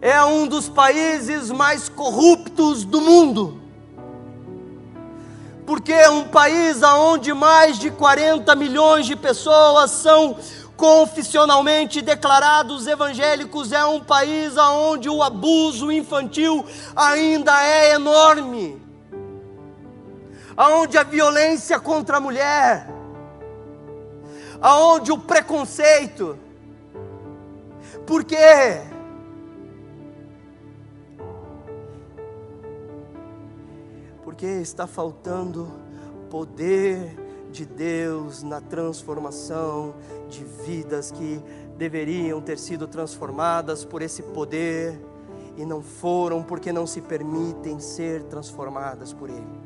[0.00, 3.60] é um dos países mais corruptos do mundo.
[5.66, 10.36] Porque é um país onde mais de 40 milhões de pessoas são
[10.76, 16.64] confissionalmente declarados evangélicos é um país onde o abuso infantil
[16.96, 18.80] ainda é enorme,
[20.56, 22.88] onde a violência contra a mulher,
[24.60, 26.38] aonde o preconceito.
[28.06, 28.82] Por quê?
[34.24, 35.72] Porque está faltando
[36.28, 39.94] poder de Deus na transformação
[40.28, 41.40] de vidas que
[41.76, 44.98] deveriam ter sido transformadas por esse poder
[45.56, 49.64] e não foram porque não se permitem ser transformadas por Ele.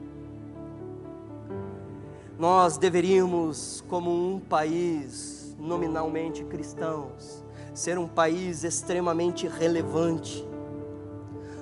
[2.39, 7.43] nós deveríamos, como um país nominalmente cristãos,
[7.75, 10.47] ser um país extremamente relevante.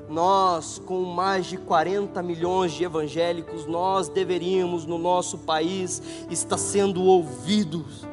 [0.08, 7.02] Nós, com mais de 40 milhões de evangélicos, nós deveríamos no nosso país estar sendo
[7.02, 8.06] ouvidos.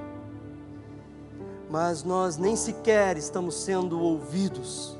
[1.73, 4.95] Mas nós nem sequer estamos sendo ouvidos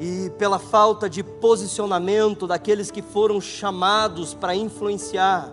[0.00, 5.52] e pela falta de posicionamento daqueles que foram chamados para influenciar.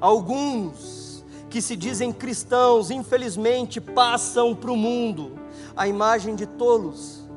[0.00, 5.38] Alguns que se dizem cristãos, infelizmente, passam para o mundo
[5.76, 7.28] a imagem de tolos.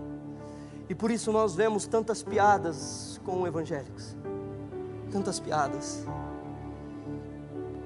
[0.87, 4.15] E por isso nós vemos tantas piadas com evangélicos,
[5.11, 6.05] tantas piadas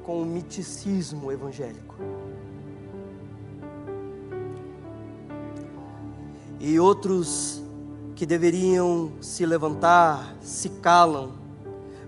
[0.03, 1.95] com o miticismo evangélico.
[6.59, 7.61] E outros
[8.15, 11.31] que deveriam se levantar se calam,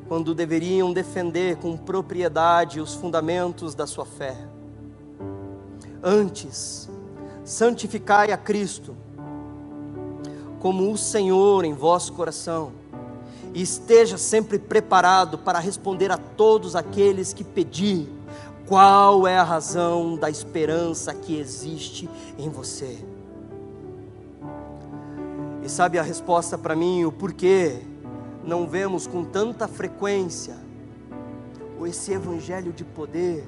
[0.08, 4.36] quando deveriam defender com propriedade os fundamentos da sua fé.
[6.02, 6.90] Antes,
[7.44, 8.96] santificai a Cristo
[10.60, 12.72] como o Senhor em vosso coração,
[13.54, 18.10] e esteja sempre preparado para responder a todos aqueles que pedir
[18.68, 23.00] qual é a razão da esperança que existe em você.
[25.70, 27.84] E sabe a resposta para mim, o porquê
[28.44, 30.58] não vemos com tanta frequência
[31.86, 33.48] esse evangelho de poder?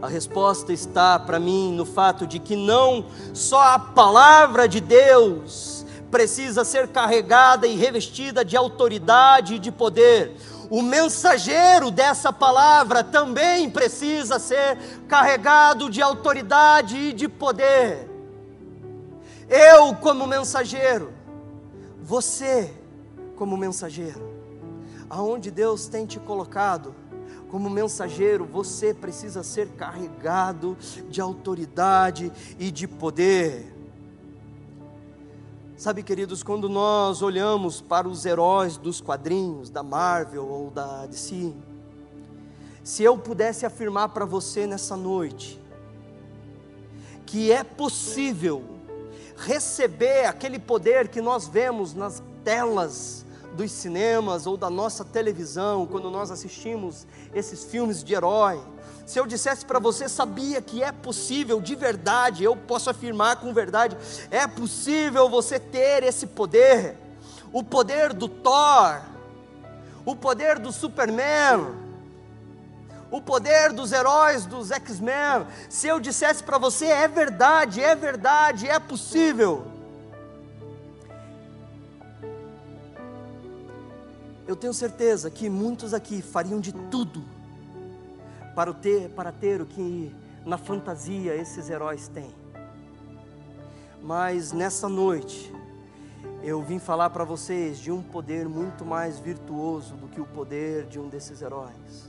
[0.00, 5.84] A resposta está para mim no fato de que não só a palavra de Deus
[6.10, 10.34] precisa ser carregada e revestida de autoridade e de poder,
[10.70, 18.07] o mensageiro dessa palavra também precisa ser carregado de autoridade e de poder.
[19.48, 21.10] Eu, como mensageiro,
[22.02, 22.70] você,
[23.34, 24.20] como mensageiro,
[25.08, 26.94] aonde Deus tem te colocado,
[27.50, 30.76] como mensageiro, você precisa ser carregado
[31.08, 33.74] de autoridade e de poder.
[35.78, 41.54] Sabe, queridos, quando nós olhamos para os heróis dos quadrinhos, da Marvel ou da DC,
[42.84, 45.58] se eu pudesse afirmar para você nessa noite,
[47.24, 48.77] que é possível
[49.38, 53.24] receber aquele poder que nós vemos nas telas
[53.54, 58.60] dos cinemas ou da nossa televisão, quando nós assistimos esses filmes de herói.
[59.06, 63.54] Se eu dissesse para você, sabia que é possível de verdade, eu posso afirmar com
[63.54, 63.96] verdade,
[64.30, 66.96] é possível você ter esse poder,
[67.52, 69.00] o poder do Thor,
[70.04, 71.87] o poder do Superman,
[73.10, 78.68] o poder dos heróis dos X-Men, se eu dissesse para você, é verdade, é verdade,
[78.68, 79.66] é possível.
[84.46, 87.22] Eu tenho certeza que muitos aqui fariam de tudo
[88.54, 92.34] para ter, para ter o que na fantasia esses heróis têm.
[94.02, 95.54] Mas nessa noite,
[96.42, 100.86] eu vim falar para vocês de um poder muito mais virtuoso do que o poder
[100.86, 102.07] de um desses heróis.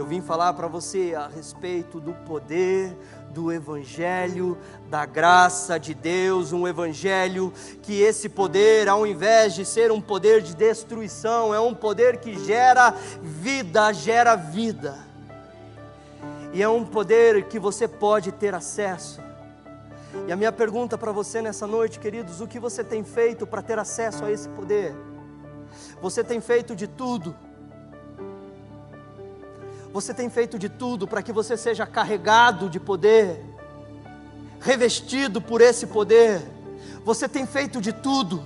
[0.00, 2.96] Eu vim falar para você a respeito do poder
[3.34, 4.56] do Evangelho,
[4.88, 10.40] da graça de Deus, um Evangelho que esse poder, ao invés de ser um poder
[10.40, 14.96] de destruição, é um poder que gera vida, gera vida.
[16.54, 19.20] E é um poder que você pode ter acesso.
[20.26, 23.60] E a minha pergunta para você nessa noite, queridos, o que você tem feito para
[23.60, 24.96] ter acesso a esse poder?
[26.00, 27.36] Você tem feito de tudo
[29.92, 33.44] você tem feito de tudo para que você seja carregado de poder,
[34.60, 36.40] revestido por esse poder.
[37.04, 38.44] Você tem feito de tudo.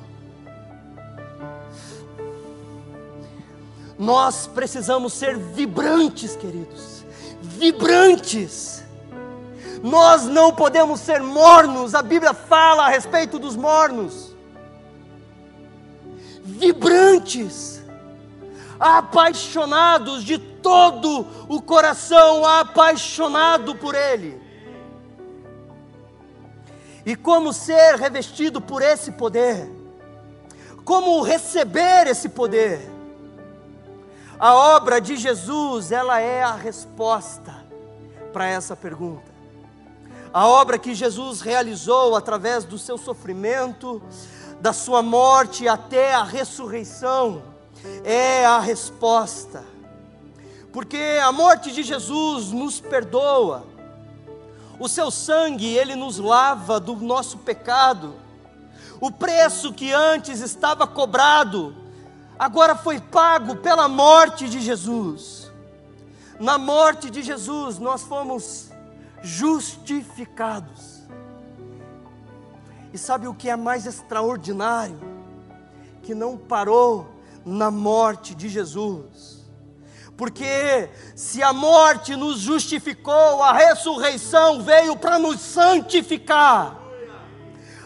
[3.99, 7.05] Nós precisamos ser vibrantes, queridos,
[7.43, 8.83] vibrantes.
[9.83, 14.35] Nós não podemos ser mornos, a Bíblia fala a respeito dos mornos.
[16.43, 17.83] Vibrantes,
[18.81, 24.41] apaixonados de todo o coração apaixonado por Ele.
[27.05, 29.71] E como ser revestido por esse poder?
[30.83, 32.81] Como receber esse poder?
[34.39, 37.63] A obra de Jesus, ela é a resposta
[38.33, 39.35] para essa pergunta.
[40.33, 44.03] A obra que Jesus realizou através do seu sofrimento,
[44.63, 47.43] da sua morte até a ressurreição,
[48.03, 49.74] é a resposta
[50.75, 53.65] porque a morte de Jesus nos perdoa,
[54.77, 58.17] o seu sangue, ele nos lava do nosso pecado,
[59.01, 61.77] o preço que antes estava cobrado,
[62.37, 65.49] agora foi pago pela morte de Jesus.
[66.41, 68.73] na morte de Jesus, nós fomos
[69.23, 71.05] justificados.
[72.93, 74.99] E sabe o que é mais extraordinário?
[76.03, 77.07] Que não parou
[77.47, 79.34] na morte de Jesus.
[80.17, 86.81] Porque se a morte nos justificou, a ressurreição veio para nos santificar.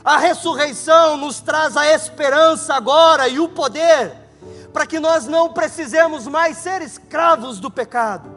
[0.04, 4.28] A ressurreição nos traz a esperança agora e o poder
[4.72, 8.30] para que nós não precisemos mais ser escravos do pecado.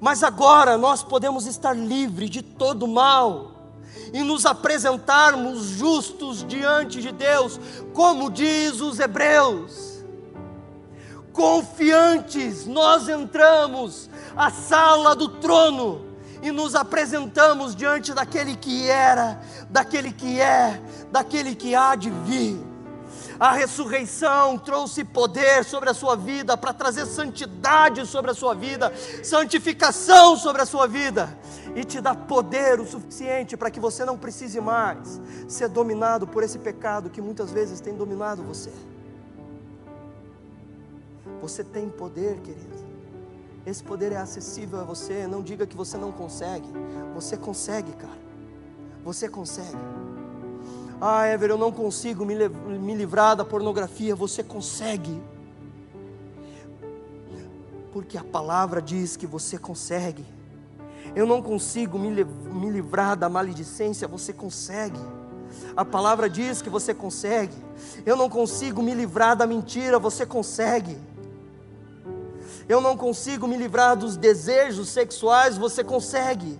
[0.00, 3.52] Mas agora nós podemos estar livres de todo mal
[4.12, 7.60] e nos apresentarmos justos diante de Deus,
[7.92, 9.91] como diz os Hebreus.
[11.32, 16.06] Confiantes, nós entramos à sala do trono
[16.42, 20.80] e nos apresentamos diante daquele que era, daquele que é,
[21.10, 22.72] daquele que há de vir.
[23.38, 28.92] A ressurreição trouxe poder sobre a sua vida, para trazer santidade sobre a sua vida,
[29.22, 31.36] santificação sobre a sua vida,
[31.74, 36.42] e te dá poder o suficiente para que você não precise mais ser dominado por
[36.42, 38.70] esse pecado que muitas vezes tem dominado você.
[41.42, 42.92] Você tem poder, querido.
[43.66, 45.26] Esse poder é acessível a você.
[45.26, 46.68] Não diga que você não consegue.
[47.16, 48.22] Você consegue, cara.
[49.04, 49.76] Você consegue.
[51.00, 54.14] Ah, Ever, eu não consigo me, me livrar da pornografia.
[54.14, 55.20] Você consegue.
[57.92, 60.24] Porque a palavra diz que você consegue.
[61.16, 64.06] Eu não consigo me, me livrar da maledicência.
[64.06, 65.00] Você consegue.
[65.76, 67.56] A palavra diz que você consegue.
[68.06, 69.98] Eu não consigo me livrar da mentira.
[69.98, 70.96] Você consegue
[72.68, 76.58] eu não consigo me livrar dos desejos sexuais, você consegue.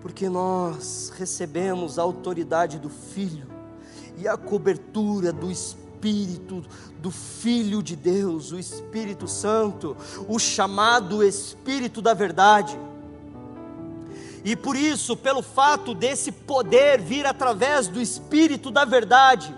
[0.00, 3.46] Porque nós recebemos a autoridade do Filho
[4.18, 6.64] e a cobertura do Espírito,
[6.98, 9.96] do Filho de Deus, o Espírito Santo,
[10.28, 12.78] o chamado Espírito da Verdade.
[14.44, 19.54] E por isso, pelo fato desse poder vir através do Espírito da Verdade,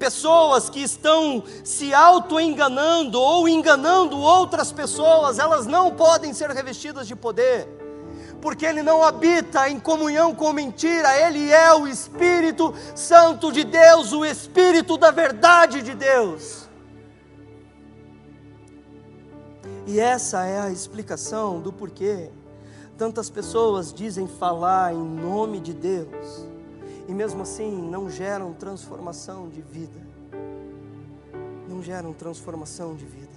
[0.00, 7.14] Pessoas que estão se auto-enganando ou enganando outras pessoas, elas não podem ser revestidas de
[7.14, 7.68] poder,
[8.40, 14.14] porque ele não habita em comunhão com mentira, ele é o Espírito Santo de Deus,
[14.14, 16.66] o Espírito da verdade de Deus.
[19.86, 22.30] E essa é a explicação do porquê
[22.96, 26.48] tantas pessoas dizem falar em nome de Deus
[27.10, 30.00] e mesmo assim não geram transformação de vida.
[31.68, 33.36] Não geram transformação de vida.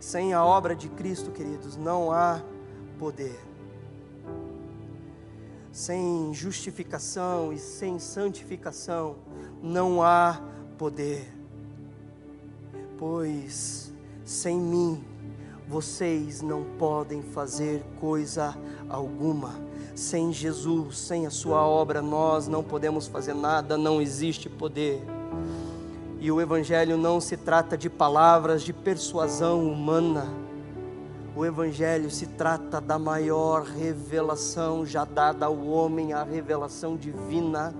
[0.00, 2.42] Sem a obra de Cristo, queridos, não há
[2.98, 3.38] poder.
[5.70, 9.18] Sem justificação e sem santificação,
[9.62, 10.42] não há
[10.76, 11.32] poder.
[12.98, 13.92] Pois
[14.24, 15.04] sem mim
[15.68, 18.58] vocês não podem fazer coisa
[18.88, 19.67] alguma
[19.98, 25.02] sem Jesus, sem a Sua obra, nós não podemos fazer nada, não existe poder.
[26.20, 30.28] E o Evangelho não se trata de palavras de persuasão humana.
[31.34, 37.74] O Evangelho se trata da maior revelação já dada ao homem, a revelação divina,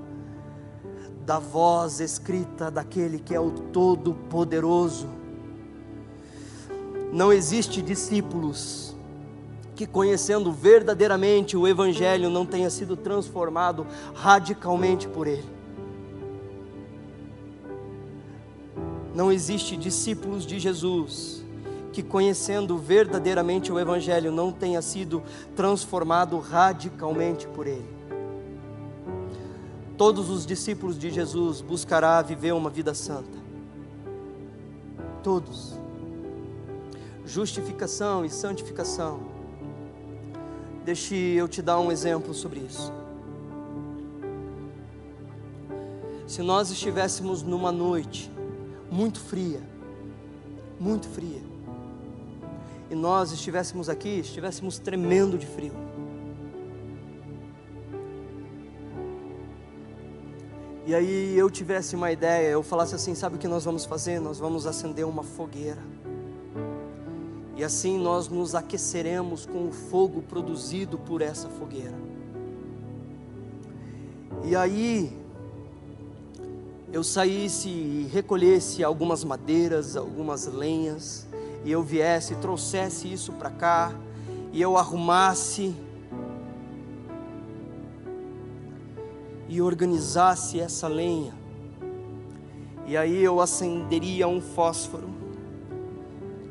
[1.24, 5.08] da voz escrita daquele que é o Todo-Poderoso.
[7.12, 8.97] Não existe discípulos
[9.78, 15.48] que conhecendo verdadeiramente o Evangelho não tenha sido transformado radicalmente por ele.
[19.14, 21.44] Não existe discípulos de Jesus
[21.92, 25.22] que conhecendo verdadeiramente o Evangelho não tenha sido
[25.54, 27.88] transformado radicalmente por ele.
[29.96, 33.38] Todos os discípulos de Jesus buscará viver uma vida santa.
[35.22, 35.78] Todos.
[37.24, 39.37] Justificação e santificação
[40.88, 42.90] Deixe eu te dar um exemplo sobre isso.
[46.26, 48.32] Se nós estivéssemos numa noite
[48.90, 49.60] muito fria,
[50.80, 51.42] muito fria,
[52.90, 55.74] e nós estivéssemos aqui, estivéssemos tremendo de frio,
[60.86, 64.20] e aí eu tivesse uma ideia, eu falasse assim: sabe o que nós vamos fazer?
[64.20, 65.82] Nós vamos acender uma fogueira.
[67.58, 71.98] E assim nós nos aqueceremos com o fogo produzido por essa fogueira.
[74.44, 75.12] E aí
[76.92, 81.26] eu saísse e recolhesse algumas madeiras, algumas lenhas,
[81.64, 83.92] e eu viesse e trouxesse isso para cá,
[84.52, 85.74] e eu arrumasse
[89.48, 91.34] e organizasse essa lenha.
[92.86, 95.08] E aí eu acenderia um fósforo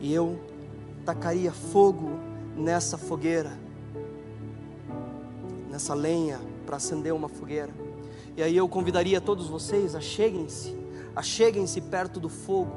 [0.02, 0.38] e eu
[1.08, 2.20] tacaria fogo
[2.54, 3.58] nessa fogueira,
[5.72, 7.74] nessa lenha para acender uma fogueira.
[8.36, 10.76] E aí eu convidaria todos vocês a cheguem-se,
[11.16, 12.74] a cheguem-se perto do fogo,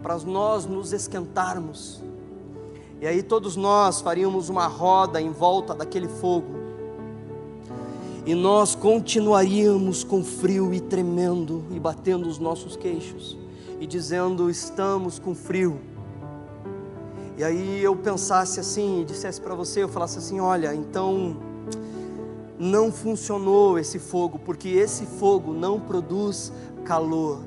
[0.00, 2.00] para nós nos esquentarmos.
[3.00, 6.54] E aí todos nós faríamos uma roda em volta daquele fogo.
[8.24, 13.36] E nós continuaríamos com frio e tremendo e batendo os nossos queixos
[13.80, 15.91] e dizendo: estamos com frio.
[17.36, 21.36] E aí eu pensasse assim, dissesse para você, eu falasse assim: olha, então
[22.58, 26.52] não funcionou esse fogo, porque esse fogo não produz
[26.84, 27.40] calor.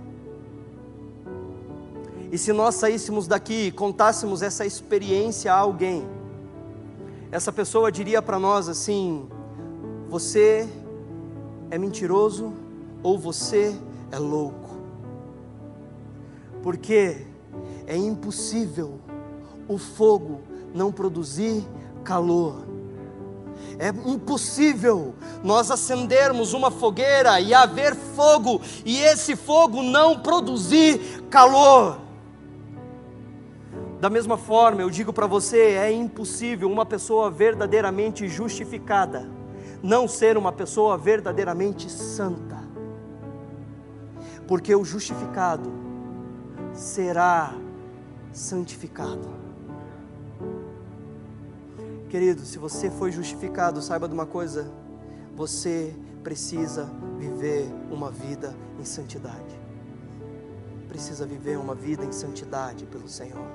[2.31, 6.05] E se nós saíssemos daqui e contássemos essa experiência a alguém,
[7.31, 9.27] essa pessoa diria para nós assim:
[10.09, 10.67] você
[11.69, 12.51] é mentiroso
[13.03, 13.75] ou você
[14.11, 14.71] é louco.
[16.63, 17.27] Porque
[17.85, 18.99] é impossível
[19.67, 20.41] o fogo
[20.73, 21.63] não produzir
[22.03, 22.65] calor.
[23.77, 31.99] É impossível nós acendermos uma fogueira e haver fogo e esse fogo não produzir calor.
[33.99, 39.35] Da mesma forma, eu digo para você: é impossível uma pessoa verdadeiramente justificada
[39.85, 42.57] não ser uma pessoa verdadeiramente santa,
[44.47, 45.71] porque o justificado
[46.73, 47.53] será
[48.33, 49.44] santificado.
[52.15, 54.71] Querido, se você foi justificado, saiba de uma coisa:
[55.35, 55.93] você
[56.23, 56.89] precisa
[57.19, 59.59] viver uma vida em santidade.
[60.87, 63.45] Precisa viver uma vida em santidade pelo Senhor.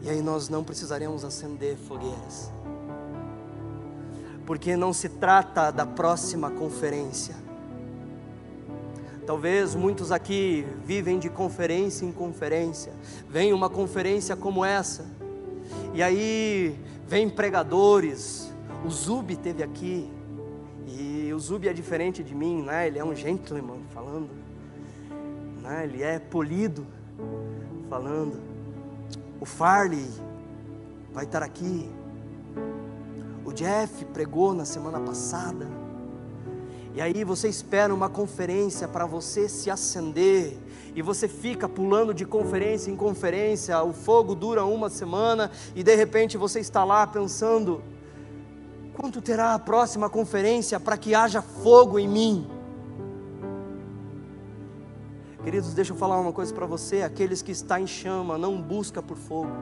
[0.00, 2.52] E aí nós não precisaremos acender fogueiras.
[4.46, 7.34] Porque não se trata da próxima conferência.
[9.26, 12.92] Talvez muitos aqui vivem de conferência em conferência.
[13.28, 15.15] Vem uma conferência como essa,
[15.96, 16.78] e aí
[17.08, 18.52] vem pregadores.
[18.84, 20.10] O Zub teve aqui,
[20.86, 22.86] e o Zub é diferente de mim, né?
[22.86, 24.28] Ele é um gentleman falando,
[25.62, 25.84] né?
[25.84, 26.86] Ele é polido
[27.88, 28.38] falando.
[29.40, 30.06] O Farley
[31.14, 31.90] vai estar aqui.
[33.42, 35.66] O Jeff pregou na semana passada.
[36.96, 40.56] E aí você espera uma conferência para você se acender.
[40.94, 45.94] E você fica pulando de conferência em conferência, o fogo dura uma semana e de
[45.94, 47.82] repente você está lá pensando:
[48.94, 52.46] quanto terá a próxima conferência para que haja fogo em mim?
[55.44, 59.02] Queridos, deixa eu falar uma coisa para você: aqueles que estão em chama não busca
[59.02, 59.52] por fogo.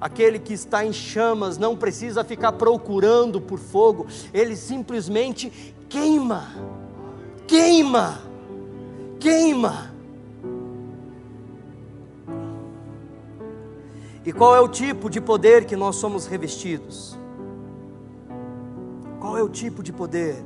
[0.00, 6.48] Aquele que está em chamas não precisa ficar procurando por fogo, ele simplesmente queima,
[7.46, 8.20] queima,
[9.20, 9.94] queima.
[14.26, 17.16] E qual é o tipo de poder que nós somos revestidos?
[19.20, 20.42] Qual é o tipo de poder?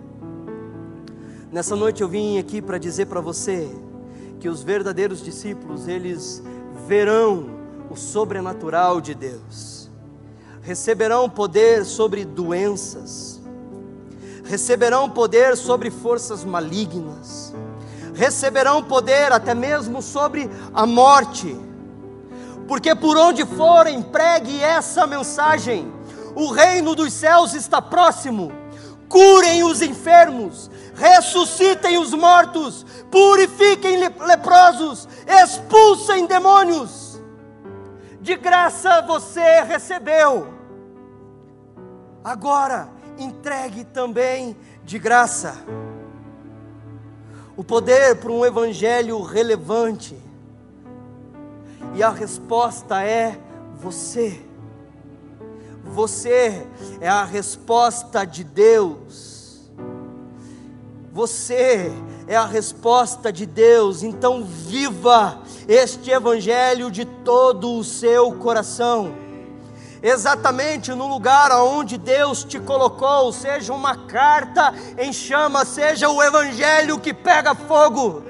[1.51, 3.75] Nessa noite eu vim aqui para dizer para você
[4.39, 6.43] que os verdadeiros discípulos, eles
[6.87, 7.49] verão
[7.89, 9.91] o sobrenatural de Deus,
[10.61, 13.38] receberão poder sobre doenças,
[14.49, 17.55] receberão poder sobre forças malignas,
[18.15, 21.55] receberão poder até mesmo sobre a morte,
[22.67, 25.93] porque por onde forem, pregue essa mensagem:
[26.35, 28.51] o reino dos céus está próximo,
[29.07, 37.21] curem os enfermos, ressuscitem os mortos, purifiquem leprosos, expulsem demônios.
[38.21, 40.49] De graça você recebeu,
[42.25, 45.57] agora entregue também de graça.
[47.57, 50.17] O poder para um evangelho relevante.
[51.95, 53.39] E a resposta é
[53.75, 54.41] você.
[55.85, 56.67] Você
[57.01, 59.71] é a resposta de Deus.
[61.13, 61.91] Você
[62.29, 64.03] é a resposta de Deus.
[64.03, 69.13] Então, viva este Evangelho de todo o seu coração.
[70.03, 77.01] Exatamente no lugar aonde Deus te colocou, seja uma carta em chama, seja o Evangelho
[77.01, 78.23] que pega fogo.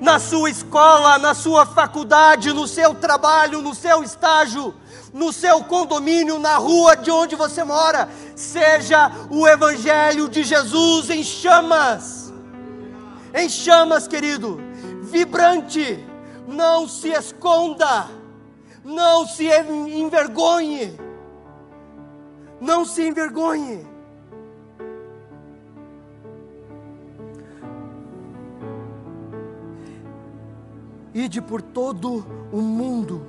[0.00, 4.72] Na sua escola, na sua faculdade, no seu trabalho, no seu estágio,
[5.12, 11.24] no seu condomínio, na rua de onde você mora, seja o Evangelho de Jesus em
[11.24, 12.32] chamas,
[13.34, 14.60] em chamas, querido,
[15.02, 15.98] vibrante,
[16.46, 18.06] não se esconda,
[18.84, 21.07] não se envergonhe,
[22.60, 23.86] não se envergonhe.
[31.14, 33.26] Ide por todo o mundo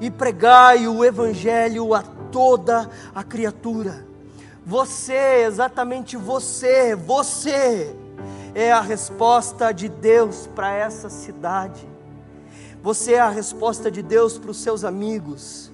[0.00, 4.06] e pregai o evangelho a toda a criatura.
[4.64, 7.94] Você, exatamente você, você
[8.54, 11.88] é a resposta de Deus para essa cidade.
[12.82, 15.67] Você é a resposta de Deus para os seus amigos.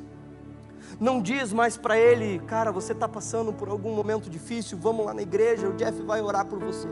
[1.01, 5.12] Não diz mais para ele, cara, você está passando por algum momento difícil, vamos lá
[5.12, 6.88] na igreja, o Jeff vai orar por você.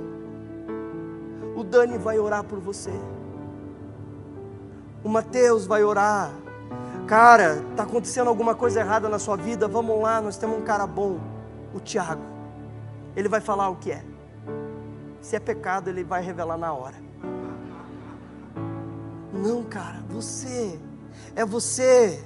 [1.54, 2.92] O Dani vai orar por você.
[5.04, 6.32] O Mateus vai orar.
[7.06, 10.86] Cara, está acontecendo alguma coisa errada na sua vida, vamos lá, nós temos um cara
[10.86, 11.20] bom,
[11.74, 12.22] o Tiago.
[13.14, 14.02] Ele vai falar o que é.
[15.20, 16.96] Se é pecado, ele vai revelar na hora.
[19.32, 20.78] Não, cara, você,
[21.34, 22.22] é você,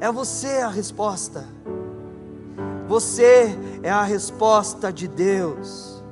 [0.00, 1.46] é você a resposta.
[2.88, 6.02] Você é a resposta de Deus.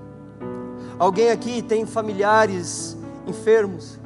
[0.99, 3.99] Alguém aqui tem familiares enfermos?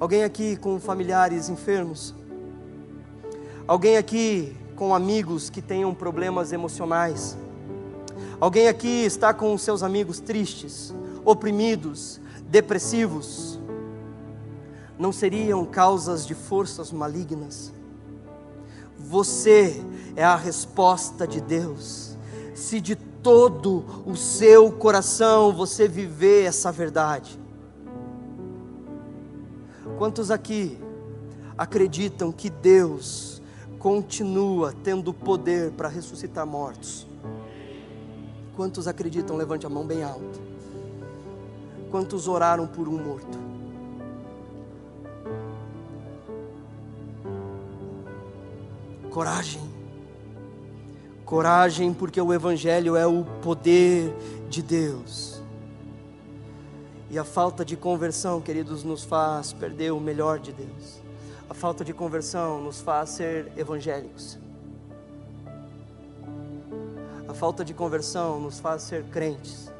[0.00, 2.14] Alguém aqui com familiares enfermos?
[3.66, 7.36] Alguém aqui com amigos que tenham problemas emocionais?
[8.40, 10.92] Alguém aqui está com seus amigos tristes,
[11.24, 13.60] oprimidos, depressivos?
[14.98, 17.73] Não seriam causas de forças malignas?
[19.04, 19.84] Você
[20.16, 22.16] é a resposta de Deus.
[22.54, 27.38] Se de todo o seu coração você viver essa verdade.
[29.98, 30.78] Quantos aqui
[31.56, 33.42] acreditam que Deus
[33.78, 37.06] continua tendo poder para ressuscitar mortos?
[38.56, 39.36] Quantos acreditam?
[39.36, 40.40] Levante a mão bem alta.
[41.90, 43.53] Quantos oraram por um morto?
[49.14, 49.62] Coragem.
[51.24, 54.12] Coragem, porque o Evangelho é o poder
[54.48, 55.40] de Deus.
[57.08, 61.00] E a falta de conversão, queridos, nos faz perder o melhor de Deus.
[61.48, 64.36] A falta de conversão nos faz ser evangélicos.
[67.28, 69.70] A falta de conversão nos faz ser crentes.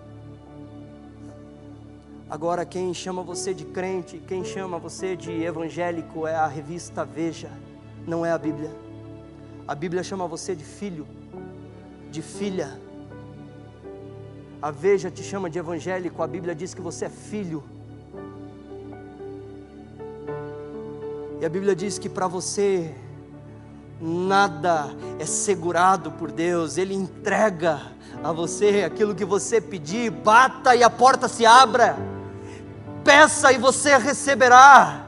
[2.30, 7.50] Agora, quem chama você de crente, quem chama você de evangélico é a revista Veja,
[8.06, 8.83] não é a Bíblia.
[9.66, 11.06] A Bíblia chama você de filho,
[12.10, 12.78] de filha.
[14.60, 17.64] A Veja te chama de evangélico, a Bíblia diz que você é filho.
[21.40, 22.94] E a Bíblia diz que para você
[24.00, 27.80] nada é segurado por Deus, Ele entrega
[28.22, 31.96] a você aquilo que você pedir, bata e a porta se abra,
[33.02, 35.03] peça e você receberá.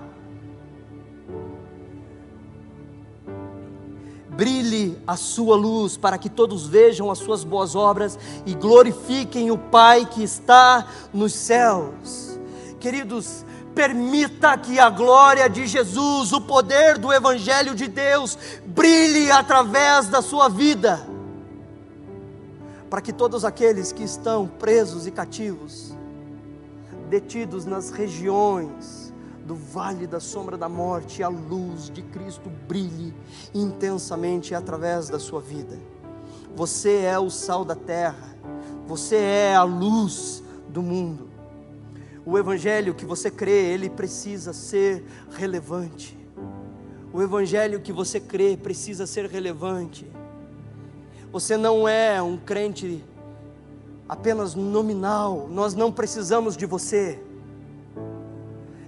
[4.37, 9.57] Brilhe a sua luz para que todos vejam as suas boas obras e glorifiquem o
[9.57, 12.39] Pai que está nos céus.
[12.78, 20.09] Queridos, permita que a glória de Jesus, o poder do Evangelho de Deus, brilhe através
[20.09, 21.01] da sua vida,
[22.91, 25.95] para que todos aqueles que estão presos e cativos,
[27.09, 29.06] detidos nas regiões
[29.47, 33.14] do vale da sombra da morte, a luz de Cristo brilhe
[33.55, 35.78] intensamente através da sua vida.
[36.57, 38.36] Você é o sal da terra,
[38.86, 41.28] você é a luz do mundo.
[42.24, 46.18] O evangelho que você crê, ele precisa ser relevante.
[47.12, 50.11] O evangelho que você crê precisa ser relevante.
[51.30, 53.05] Você não é um crente
[54.09, 57.22] apenas nominal, nós não precisamos de você.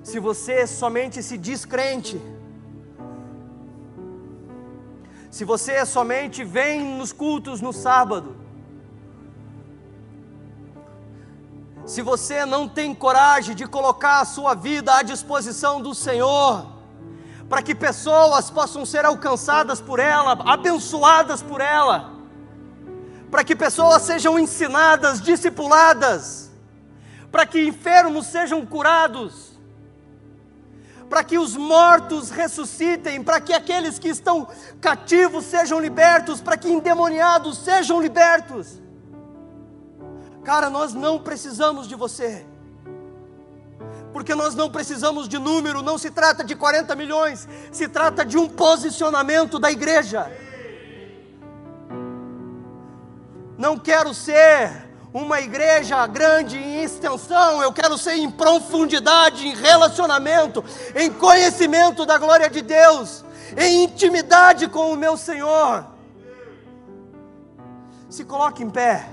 [0.03, 2.20] Se você somente se diz crente,
[5.30, 8.36] se você somente vem nos cultos no sábado,
[11.84, 16.66] se você não tem coragem de colocar a sua vida à disposição do Senhor,
[17.49, 22.12] para que pessoas possam ser alcançadas por ela, abençoadas por ela,
[23.30, 26.51] para que pessoas sejam ensinadas, discipuladas,
[27.32, 29.47] para que enfermos sejam curados,
[31.09, 34.46] para que os mortos ressuscitem, para que aqueles que estão
[34.80, 38.80] cativos sejam libertos, para que endemoniados sejam libertos.
[40.44, 42.46] Cara, nós não precisamos de você.
[44.12, 48.36] Porque nós não precisamos de número, não se trata de 40 milhões, se trata de
[48.38, 50.30] um posicionamento da igreja.
[53.56, 60.62] Não quero ser uma igreja grande em extensão, eu quero ser em profundidade, em relacionamento,
[60.94, 63.24] em conhecimento da glória de Deus,
[63.56, 65.86] em intimidade com o meu Senhor.
[68.11, 69.09] Se coloque em pé.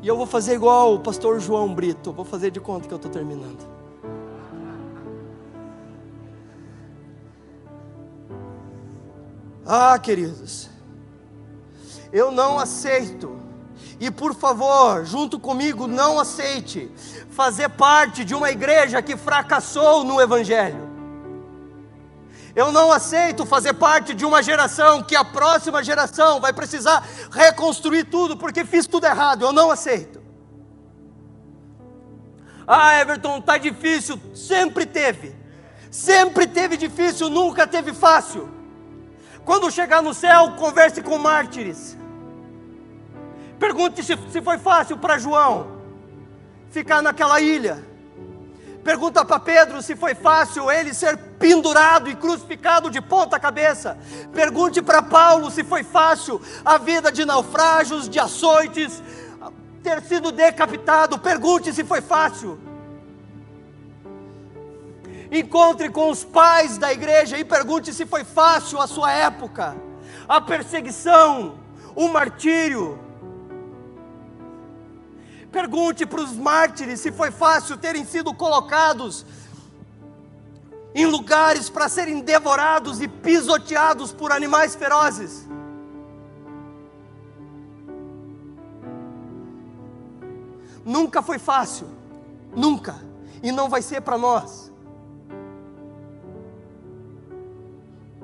[0.00, 2.96] E eu vou fazer igual o pastor João Brito, vou fazer de conta que eu
[2.96, 3.66] estou terminando.
[9.66, 10.70] Ah, queridos,
[12.10, 13.47] eu não aceito
[14.00, 16.90] e por favor, junto comigo, não aceite
[17.30, 20.88] fazer parte de uma igreja que fracassou no Evangelho.
[22.54, 28.04] Eu não aceito fazer parte de uma geração que a próxima geração vai precisar reconstruir
[28.04, 29.42] tudo porque fiz tudo errado.
[29.42, 30.20] Eu não aceito.
[32.66, 34.20] Ah, Everton, tá difícil.
[34.34, 35.34] Sempre teve.
[35.90, 38.48] Sempre teve difícil, nunca teve fácil.
[39.44, 41.96] Quando chegar no céu, converse com mártires.
[43.58, 45.78] Pergunte se, se foi fácil para João
[46.70, 47.84] ficar naquela ilha.
[48.84, 53.98] Pergunta para Pedro se foi fácil ele ser pendurado e crucificado de ponta cabeça.
[54.32, 59.02] Pergunte para Paulo se foi fácil a vida de naufrágios, de açoites,
[59.82, 61.18] ter sido decapitado.
[61.18, 62.58] Pergunte se foi fácil.
[65.30, 69.76] Encontre com os pais da igreja e pergunte se foi fácil a sua época,
[70.26, 71.58] a perseguição,
[71.94, 73.07] o martírio.
[75.50, 79.24] Pergunte para os mártires se foi fácil terem sido colocados
[80.94, 85.46] em lugares para serem devorados e pisoteados por animais ferozes.
[90.84, 91.86] Nunca foi fácil,
[92.54, 92.96] nunca,
[93.42, 94.72] e não vai ser para nós.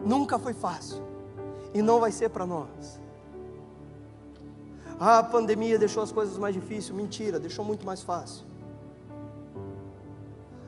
[0.04, 1.02] Nunca foi fácil
[1.72, 3.03] e não vai ser para nós.
[4.98, 6.90] Ah, a pandemia deixou as coisas mais difíceis.
[6.90, 8.44] Mentira, deixou muito mais fácil.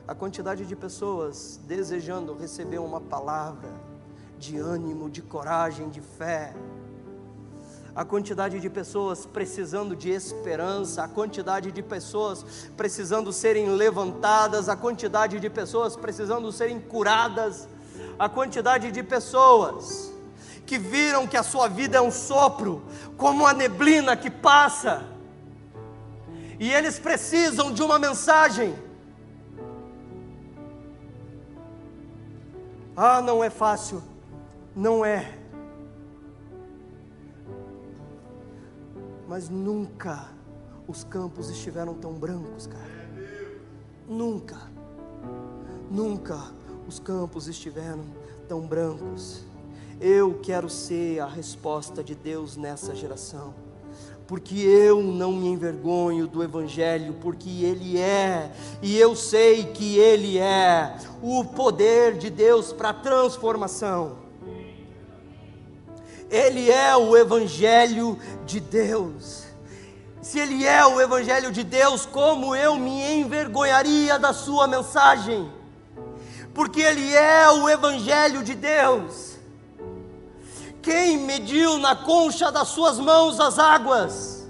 [0.07, 3.69] A quantidade de pessoas desejando receber uma palavra
[4.37, 6.53] de ânimo, de coragem, de fé.
[7.95, 14.75] A quantidade de pessoas precisando de esperança, a quantidade de pessoas precisando serem levantadas, a
[14.75, 17.67] quantidade de pessoas precisando serem curadas
[18.19, 20.11] a quantidade de pessoas
[20.67, 22.83] que viram que a sua vida é um sopro,
[23.15, 25.07] como a neblina que passa,
[26.59, 28.75] e eles precisam de uma mensagem.
[32.95, 34.03] Ah, não é fácil,
[34.75, 35.37] não é.
[39.27, 40.29] Mas nunca
[40.87, 42.97] os campos estiveram tão brancos, cara.
[44.07, 44.57] Nunca,
[45.89, 46.37] nunca
[46.87, 48.03] os campos estiveram
[48.49, 49.46] tão brancos.
[49.99, 53.53] Eu quero ser a resposta de Deus nessa geração,
[54.27, 60.37] porque eu não me envergonho do Evangelho, porque Ele é, e eu sei que Ele
[60.37, 64.17] é, o poder de Deus para transformação.
[66.29, 69.45] Ele é o Evangelho de Deus.
[70.21, 75.49] Se Ele é o Evangelho de Deus, como eu me envergonharia da Sua mensagem?
[76.57, 79.36] porque Ele é o Evangelho de Deus.
[80.87, 84.47] Quem mediu na concha das suas mãos as águas,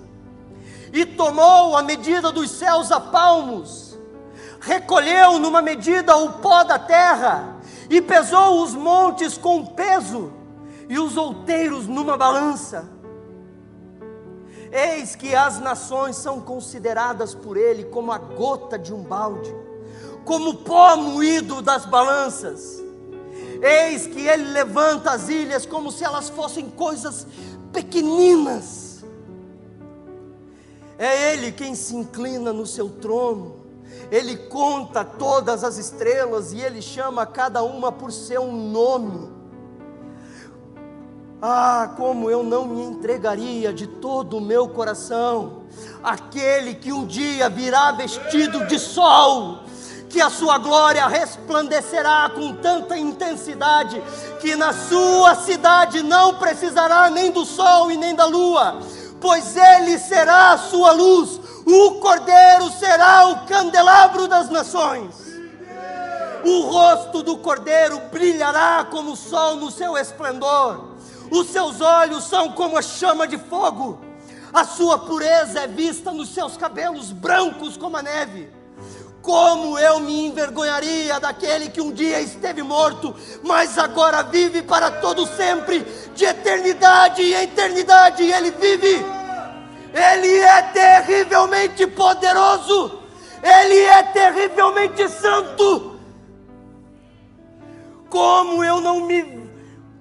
[0.94, 3.98] e tomou a medida dos céus a palmos,
[4.62, 7.58] recolheu numa medida o pó da terra,
[7.90, 10.32] e pesou os montes com peso,
[10.88, 12.88] e os outeiros numa balança.
[14.72, 19.52] Eis que as nações são consideradas por ele como a gota de um balde
[20.24, 22.87] como pó moído das balanças.
[23.62, 27.28] Eis que ele levanta as ilhas como se elas fossem coisas
[27.72, 29.04] pequeninas.
[30.98, 33.58] É ele quem se inclina no seu trono.
[34.12, 39.30] Ele conta todas as estrelas e ele chama cada uma por seu nome.
[41.42, 45.68] Ah, como eu não me entregaria de todo o meu coração
[46.04, 49.60] aquele que um dia virá vestido de sol
[50.10, 54.02] que a sua glória resplandecerá com tanta intensidade
[54.40, 58.80] que na sua cidade não precisará nem do sol e nem da lua,
[59.20, 65.28] pois ele será a sua luz, o cordeiro será o candelabro das nações.
[66.46, 70.92] O rosto do cordeiro brilhará como o sol no seu esplendor,
[71.30, 74.00] os seus olhos são como a chama de fogo,
[74.54, 78.57] a sua pureza é vista nos seus cabelos brancos como a neve
[79.28, 83.14] como eu me envergonharia daquele que um dia esteve morto,
[83.44, 89.06] mas agora vive para todo sempre, de eternidade em eternidade, ele vive.
[89.94, 93.00] Ele é terrivelmente poderoso,
[93.44, 96.00] ele é terrivelmente santo.
[98.10, 99.46] Como eu não me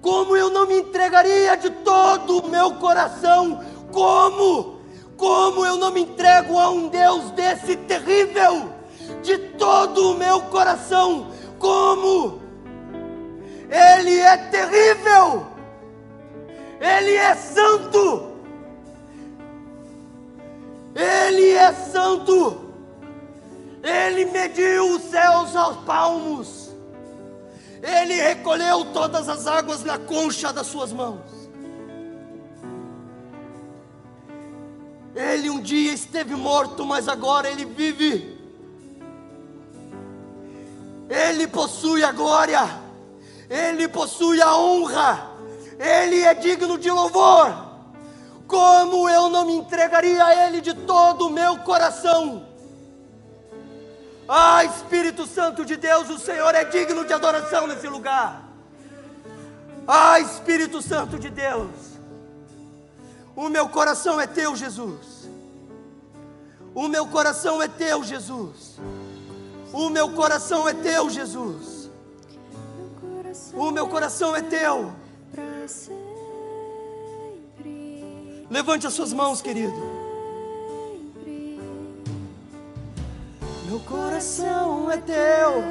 [0.01, 3.61] como eu não me entregaria de todo o meu coração?
[3.91, 4.79] Como?
[5.17, 8.76] Como eu não me entrego a um Deus desse terrível?
[9.23, 11.31] De todo o meu coração.
[11.59, 12.41] Como?
[13.69, 15.47] Ele é terrível.
[16.79, 18.31] Ele é santo.
[20.95, 22.67] Ele é santo.
[23.83, 26.71] Ele mediu os céus aos palmos.
[27.81, 31.47] Ele recolheu todas as águas na concha das suas mãos.
[35.15, 38.36] Ele um dia esteve morto, mas agora ele vive.
[41.09, 42.61] Ele possui a glória,
[43.49, 45.31] ele possui a honra,
[45.79, 47.65] ele é digno de louvor.
[48.47, 52.45] Como eu não me entregaria a ele de todo o meu coração?
[54.27, 58.43] Ah, Espírito Santo de Deus, o Senhor é digno de adoração nesse lugar.
[59.87, 61.69] Ah, Espírito Santo de Deus,
[63.35, 65.29] o meu coração é teu, Jesus.
[66.75, 68.77] O meu coração é teu, Jesus.
[69.73, 71.89] O meu coração é teu, Jesus.
[73.53, 74.91] O meu coração é teu.
[78.49, 79.75] Levante as suas mãos, querido.
[83.65, 85.63] Meu coração é teu.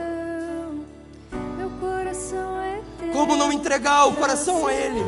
[1.57, 3.13] Meu coração é teu.
[3.13, 5.03] Como não entregar o coração a Ele?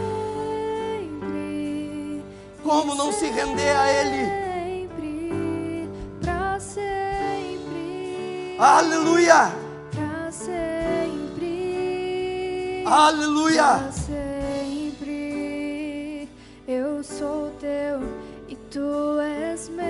[2.62, 4.47] Como não se render a Ele?
[8.58, 9.52] Aleluia!
[10.32, 11.62] Sempre.
[12.84, 13.88] Aleluia!
[13.92, 15.08] Sempre.
[16.66, 18.00] Eu sou teu
[18.48, 19.86] e tu és meu.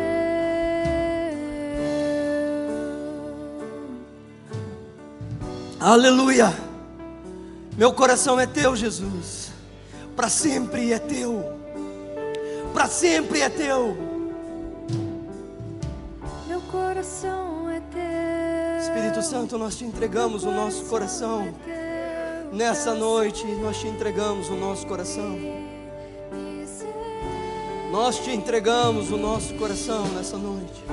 [5.81, 6.53] Aleluia!
[7.75, 9.51] Meu coração é teu, Jesus.
[10.15, 11.43] Para sempre é teu.
[12.75, 13.97] Para sempre é teu.
[16.47, 17.48] Meu coração.
[18.81, 21.53] Espírito Santo, nós te entregamos o nosso coração.
[22.53, 25.37] Nessa noite, nós te entregamos o nosso coração.
[27.91, 30.85] Nós te entregamos o nosso coração nessa noite.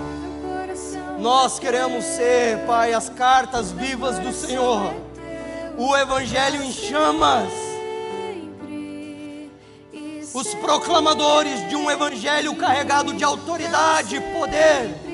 [1.19, 4.91] Nós queremos ser, Pai, as cartas vivas do Senhor.
[5.77, 7.53] O Evangelho em chamas.
[10.33, 15.04] Os proclamadores de um Evangelho carregado de autoridade e poder.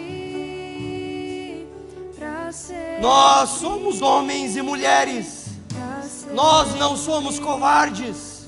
[3.01, 5.47] Nós somos homens e mulheres.
[6.33, 8.47] Nós não somos covardes.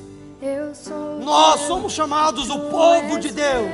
[1.23, 3.71] Nós somos chamados o povo de Deus.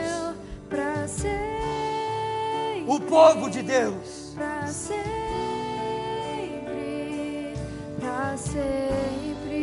[2.87, 4.33] O povo de Deus.
[4.35, 5.19] Pra sempre.
[8.37, 9.59] Sempre.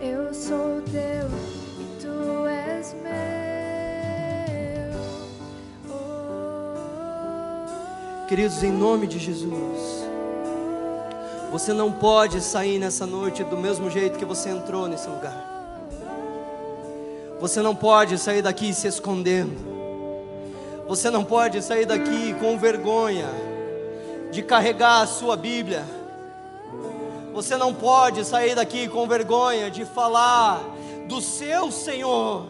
[0.00, 1.37] Eu sou teu
[8.28, 10.06] Queridos, em nome de Jesus.
[11.50, 15.80] Você não pode sair nessa noite do mesmo jeito que você entrou nesse lugar.
[17.40, 19.56] Você não pode sair daqui se escondendo.
[20.86, 23.30] Você não pode sair daqui com vergonha
[24.30, 25.86] de carregar a sua Bíblia.
[27.32, 30.62] Você não pode sair daqui com vergonha de falar
[31.08, 32.44] do seu Senhor.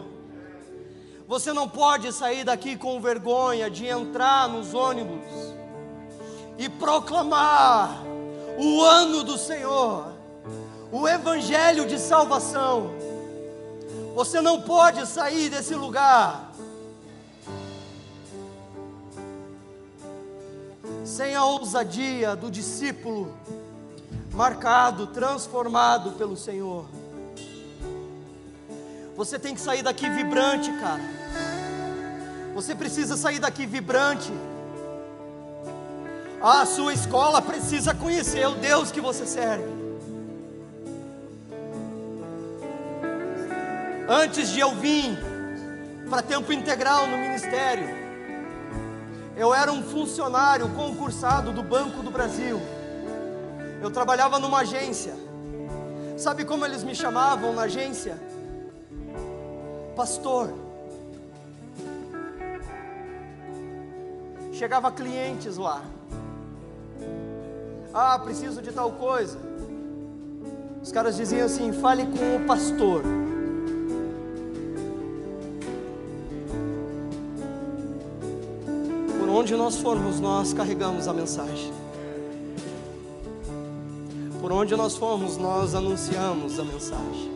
[1.25, 5.57] Você não pode sair daqui com vergonha de entrar nos ônibus
[6.59, 8.03] e proclamar
[8.57, 10.11] o ano do Senhor,
[10.91, 12.91] o Evangelho de salvação.
[14.13, 16.51] Você não pode sair desse lugar
[21.05, 23.33] sem a ousadia do discípulo,
[24.33, 26.85] marcado, transformado pelo Senhor.
[29.15, 31.01] Você tem que sair daqui vibrante, cara.
[32.53, 34.33] Você precisa sair daqui vibrante.
[36.41, 39.65] A sua escola precisa conhecer o Deus que você serve.
[44.07, 45.17] Antes de eu vir
[46.09, 47.85] para tempo integral no ministério,
[49.35, 52.59] eu era um funcionário concursado do Banco do Brasil.
[53.81, 55.13] Eu trabalhava numa agência.
[56.17, 58.17] Sabe como eles me chamavam na agência?
[59.93, 60.53] Pastor.
[64.53, 65.83] Chegava clientes lá.
[67.93, 69.37] Ah, preciso de tal coisa.
[70.81, 73.03] Os caras diziam assim: fale com o pastor.
[79.19, 81.71] Por onde nós formos, nós carregamos a mensagem.
[84.41, 87.31] Por onde nós formos, nós anunciamos a mensagem.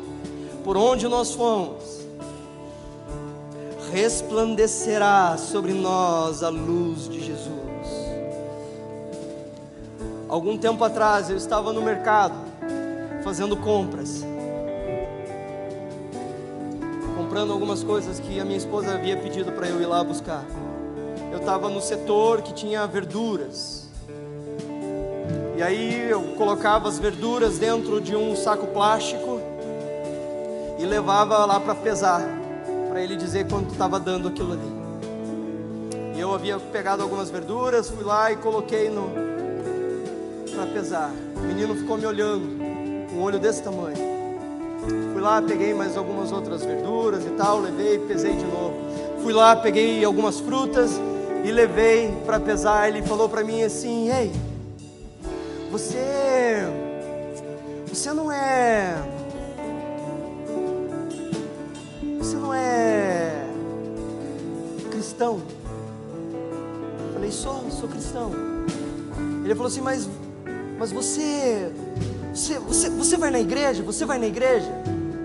[0.63, 2.01] Por onde nós formos,
[3.91, 7.32] resplandecerá sobre nós a luz de Jesus.
[10.33, 12.33] Algum tempo atrás eu estava no mercado
[13.23, 14.25] fazendo compras.
[17.15, 20.43] comprando algumas coisas que a minha esposa havia pedido para eu ir lá buscar.
[21.31, 23.87] Eu estava no setor que tinha verduras.
[25.55, 29.39] E aí eu colocava as verduras dentro de um saco plástico
[30.79, 32.23] e levava lá para pesar,
[32.89, 34.73] para ele dizer quanto estava dando aquilo ali.
[36.15, 39.32] E eu havia pegado algumas verduras, fui lá e coloquei no
[40.53, 41.11] para pesar.
[41.35, 42.45] O menino ficou me olhando,
[43.13, 43.97] um olho desse tamanho.
[45.11, 48.73] Fui lá, peguei mais algumas outras verduras e tal, levei, pesei de novo.
[49.21, 50.99] Fui lá, peguei algumas frutas
[51.43, 52.87] e levei para pesar.
[52.89, 54.31] Ele falou para mim assim: "Ei,
[55.71, 56.63] você
[57.87, 58.95] você não é
[62.19, 63.45] você não é
[64.91, 65.41] cristão?"
[67.07, 68.31] Eu falei: "Sou, sou cristão."
[69.45, 70.09] Ele falou assim: "Mas
[70.77, 71.71] mas você
[72.33, 73.83] você, você, você vai na igreja?
[73.83, 74.67] Você vai na igreja?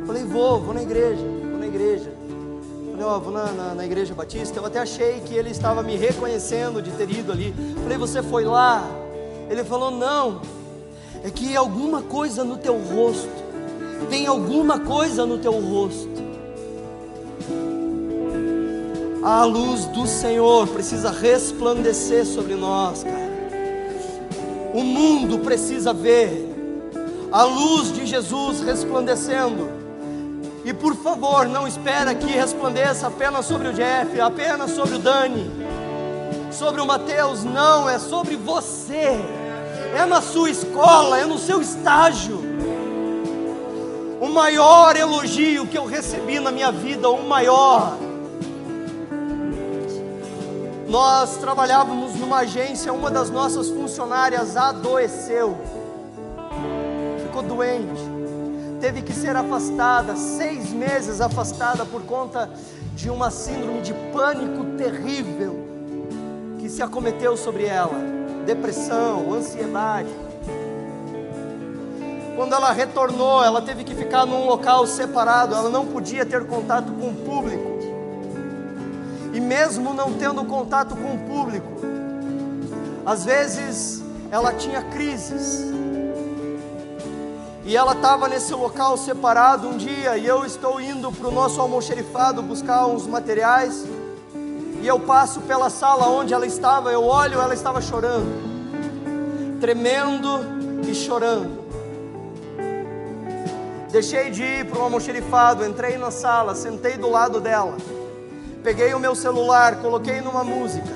[0.01, 2.13] Eu falei, vou, vou na igreja, vou na igreja.
[2.85, 4.61] Eu falei, ó, oh, vou na, na, na, igreja batista.
[4.61, 7.55] Eu até achei que ele estava me reconhecendo de ter ido ali.
[7.77, 8.87] Eu falei, você foi lá?
[9.49, 10.43] Ele falou, não,
[11.25, 13.31] é que alguma coisa no teu rosto,
[14.11, 16.29] tem alguma coisa no teu rosto.
[19.23, 23.28] A luz do Senhor precisa resplandecer sobre nós, cara.
[24.79, 26.55] O mundo precisa ver
[27.33, 29.69] a luz de Jesus resplandecendo.
[30.65, 35.51] E por favor, não espera que resplandeça apenas sobre o Jeff, apenas sobre o Dani,
[36.53, 39.21] sobre o Mateus, não, é sobre você.
[39.97, 42.39] É na sua escola, é no seu estágio.
[44.21, 47.99] O maior elogio que eu recebi na minha vida, o maior.
[50.89, 55.57] Nós trabalhávamos numa agência, uma das nossas funcionárias adoeceu
[57.39, 58.03] ficou doente,
[58.81, 62.51] teve que ser afastada, seis meses afastada por conta
[62.95, 65.57] de uma síndrome de pânico terrível
[66.59, 70.09] que se acometeu sobre ela depressão, ansiedade.
[72.35, 76.91] Quando ela retornou, ela teve que ficar num local separado, ela não podia ter contato
[76.93, 77.68] com o público.
[79.33, 81.69] E mesmo não tendo contato com o público,
[83.05, 85.69] às vezes ela tinha crises
[87.69, 91.61] e ela estava nesse local separado um dia, e eu estou indo para o nosso
[91.61, 93.85] almoxerifado buscar uns materiais.
[94.81, 98.27] E eu passo pela sala onde ela estava, eu olho, ela estava chorando,
[99.61, 100.41] tremendo
[100.89, 101.63] e chorando.
[103.91, 107.77] Deixei de ir para o almoxerifado, entrei na sala, sentei do lado dela,
[108.69, 110.91] peguei o meu celular, coloquei numa música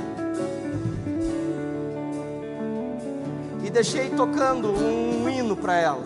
[3.65, 6.05] e deixei tocando um hino para ela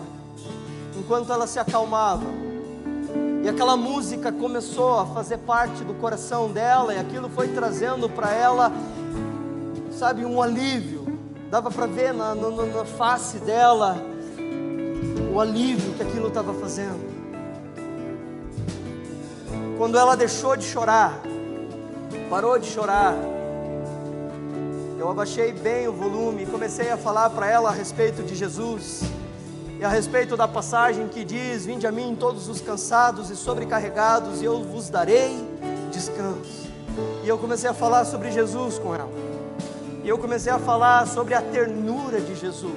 [0.97, 2.23] enquanto ela se acalmava.
[3.43, 8.33] E aquela música começou a fazer parte do coração dela, e aquilo foi trazendo para
[8.33, 8.71] ela,
[9.91, 11.19] sabe, um alívio.
[11.51, 13.97] Dava para ver na, na, na face dela
[15.33, 17.05] o alívio que aquilo estava fazendo.
[19.77, 21.19] Quando ela deixou de chorar,
[22.29, 23.15] parou de chorar,
[24.99, 29.03] eu abaixei bem o volume e comecei a falar para ela a respeito de Jesus
[29.79, 34.41] e a respeito da passagem que diz: Vinde a mim todos os cansados e sobrecarregados,
[34.41, 35.47] e eu vos darei
[35.91, 36.67] descanso.
[37.23, 39.09] E eu comecei a falar sobre Jesus com ela.
[40.03, 42.73] E eu comecei a falar sobre a ternura de Jesus,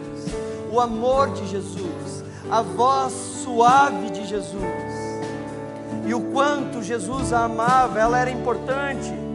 [0.70, 4.62] o amor de Jesus, a voz suave de Jesus.
[6.06, 9.30] E o quanto Jesus a amava, ela era importante.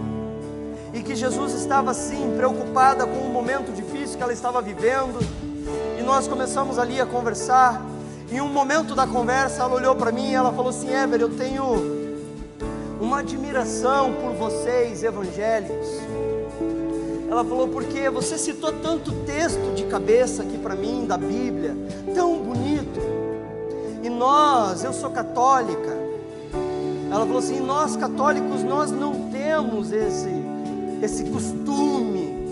[0.96, 5.20] E que Jesus estava sim preocupada com o momento difícil que ela estava vivendo
[6.06, 7.84] nós começamos ali a conversar.
[8.32, 11.30] Em um momento da conversa, ela olhou para mim e ela falou assim: Ever, eu
[11.30, 11.96] tenho
[13.02, 15.88] uma admiração por vocês, evangélicos.
[17.30, 21.76] Ela falou, porque você citou tanto texto de cabeça aqui para mim, da Bíblia,
[22.14, 23.00] tão bonito.
[24.04, 25.92] E nós, eu sou católica.
[27.12, 30.30] Ela falou assim: nós católicos, nós não temos esse,
[31.02, 32.48] esse costume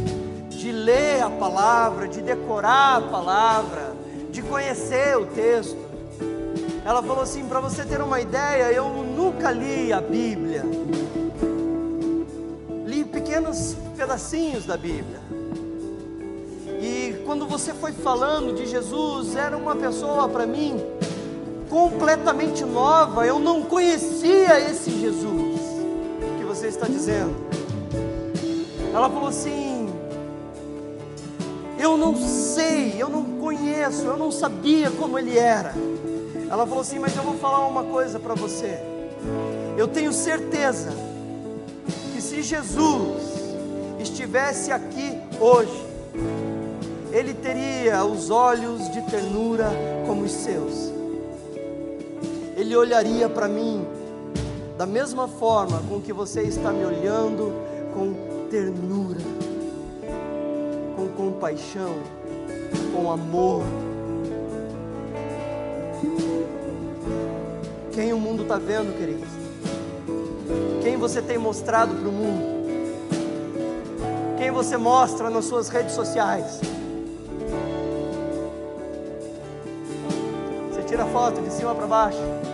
[0.49, 3.95] de ler a palavra, de decorar a palavra,
[4.31, 5.77] de conhecer o texto.
[6.85, 10.63] Ela falou assim: para você ter uma ideia, eu nunca li a Bíblia,
[12.85, 15.21] li pequenos pedacinhos da Bíblia.
[16.81, 20.81] E quando você foi falando de Jesus, era uma pessoa para mim
[21.69, 25.59] completamente nova, eu não conhecia esse Jesus
[26.37, 27.52] que você está dizendo.
[28.93, 29.89] Ela falou assim:
[31.83, 35.73] eu não sei, eu não conheço, eu não sabia como ele era.
[36.49, 38.79] Ela falou assim: Mas eu vou falar uma coisa para você.
[39.75, 40.91] Eu tenho certeza
[42.13, 43.21] que se Jesus
[43.99, 45.85] estivesse aqui hoje,
[47.11, 49.69] ele teria os olhos de ternura
[50.05, 50.89] como os seus.
[52.55, 53.85] Ele olharia para mim
[54.77, 57.51] da mesma forma com que você está me olhando,
[57.93, 59.19] com ternura,
[60.95, 61.95] com compaixão,
[62.93, 63.63] com amor.
[67.91, 69.27] Quem o mundo está vendo, queridos?
[70.83, 72.43] Quem você tem mostrado para o mundo?
[74.37, 76.61] Quem você mostra nas suas redes sociais?
[80.71, 82.52] Você tira foto de cima para baixo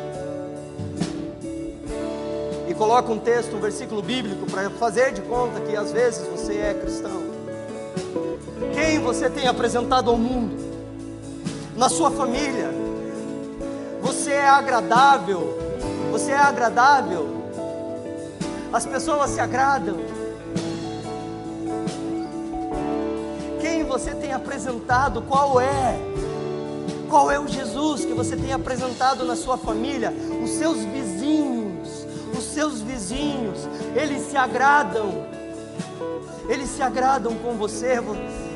[2.80, 6.74] coloca um texto, um versículo bíblico para fazer de conta que às vezes você é
[6.74, 7.22] cristão.
[8.74, 10.56] Quem você tem apresentado ao mundo?
[11.76, 12.70] Na sua família?
[14.02, 15.60] Você é agradável?
[16.10, 17.28] Você é agradável?
[18.72, 19.98] As pessoas se agradam?
[23.60, 25.22] Quem você tem apresentado?
[25.24, 26.00] Qual é?
[27.10, 30.14] Qual é o Jesus que você tem apresentado na sua família?
[30.42, 30.78] Os seus
[32.60, 33.58] seus vizinhos,
[33.96, 35.26] eles se agradam.
[36.50, 37.98] Eles se agradam com você,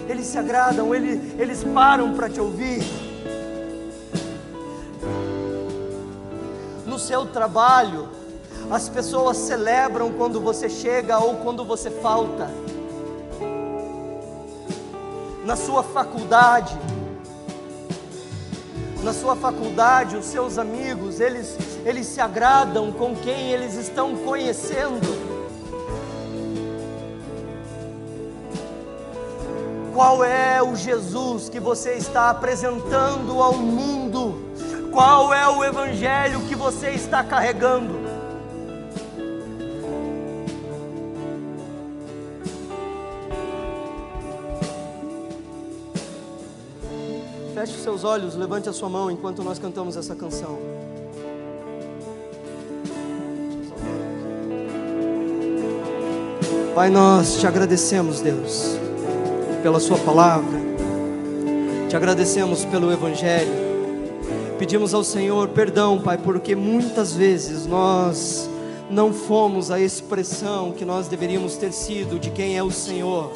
[0.10, 2.84] eles se agradam, eles, eles param para te ouvir.
[6.86, 8.10] No seu trabalho,
[8.70, 12.52] as pessoas celebram quando você chega ou quando você falta.
[15.46, 16.78] Na sua faculdade,
[19.02, 25.34] na sua faculdade, os seus amigos, eles, eles se agradam com quem eles estão conhecendo.
[29.94, 34.42] Qual é o Jesus que você está apresentando ao mundo?
[34.92, 37.94] Qual é o evangelho que você está carregando?
[47.54, 50.83] Feche os seus olhos, levante a sua mão enquanto nós cantamos essa canção.
[56.76, 58.80] Pai, nós te agradecemos, Deus,
[59.62, 60.60] pela Sua palavra,
[61.88, 63.52] te agradecemos pelo Evangelho,
[64.58, 68.50] pedimos ao Senhor perdão, Pai, porque muitas vezes nós
[68.90, 73.32] não fomos a expressão que nós deveríamos ter sido de quem é o Senhor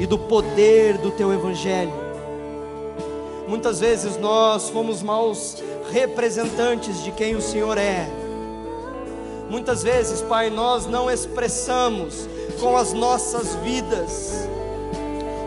[0.00, 1.92] e do poder do Teu Evangelho.
[3.46, 5.62] Muitas vezes nós fomos maus
[5.92, 8.08] representantes de quem o Senhor é.
[9.48, 12.28] Muitas vezes, Pai, nós não expressamos
[12.60, 14.46] com as nossas vidas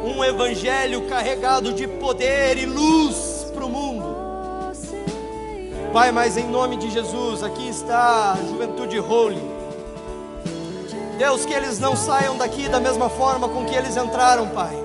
[0.03, 4.15] um evangelho carregado de poder e luz para o mundo.
[5.93, 9.41] Pai, mas em nome de Jesus, aqui está a juventude holy.
[11.17, 14.75] Deus, que eles não saiam daqui da mesma forma com que eles entraram, Pai.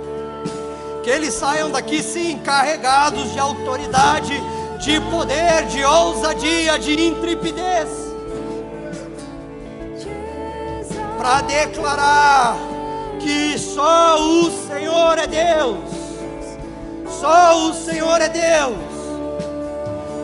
[1.03, 4.35] Que eles saiam daqui sim carregados de autoridade,
[4.79, 8.06] de poder, de ousadia, de intrepidez.
[11.19, 12.57] Para declarar
[13.19, 15.79] que só o Senhor é Deus.
[17.21, 18.97] Só o Senhor é Deus.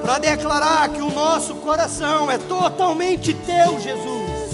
[0.02, 4.52] Para declarar que o nosso coração é totalmente teu, Jesus.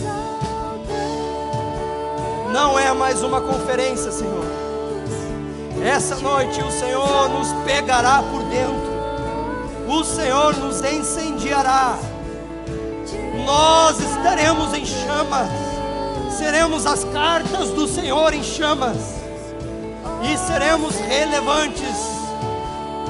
[2.53, 4.45] Não é mais uma conferência, Senhor.
[5.85, 8.99] Essa noite o Senhor nos pegará por dentro.
[9.89, 11.99] O Senhor nos incendiará.
[13.47, 15.68] Nós estaremos em chamas.
[16.39, 18.97] Seremos as cartas do Senhor em chamas.
[20.23, 21.97] E seremos relevantes,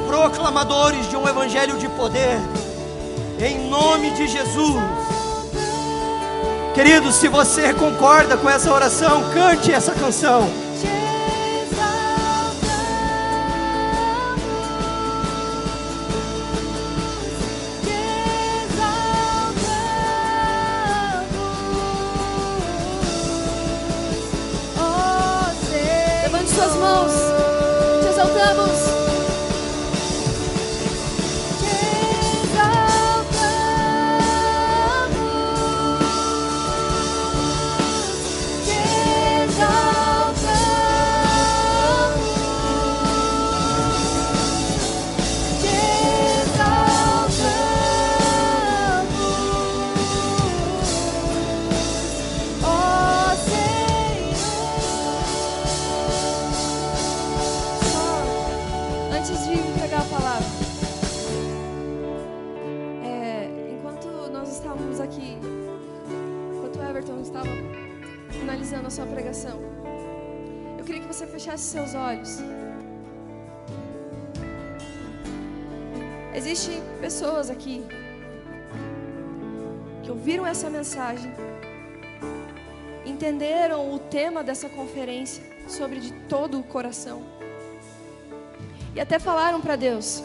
[0.07, 2.39] proclamadores de um evangelho de poder.
[3.39, 4.83] Em nome de Jesus.
[6.75, 10.49] Queridos, se você concorda com essa oração, cante essa canção.
[84.39, 87.23] Tema dessa conferência sobre de todo o coração
[88.95, 90.23] e até falaram para Deus: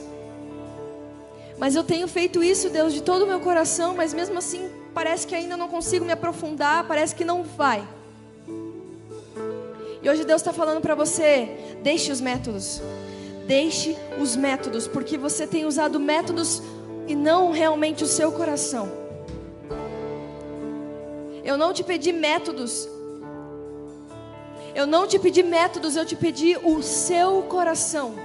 [1.57, 5.25] Mas eu tenho feito isso, Deus, de todo o meu coração, mas mesmo assim parece
[5.25, 7.87] que ainda não consigo me aprofundar, parece que não vai.
[10.01, 12.81] E hoje Deus está falando para você: deixe os métodos.
[13.47, 16.61] Deixe os métodos, porque você tem usado métodos
[17.07, 18.89] e não realmente o seu coração.
[21.43, 22.92] Eu não te pedi métodos.
[24.75, 28.15] Eu não te pedi métodos, eu te pedi o seu coração.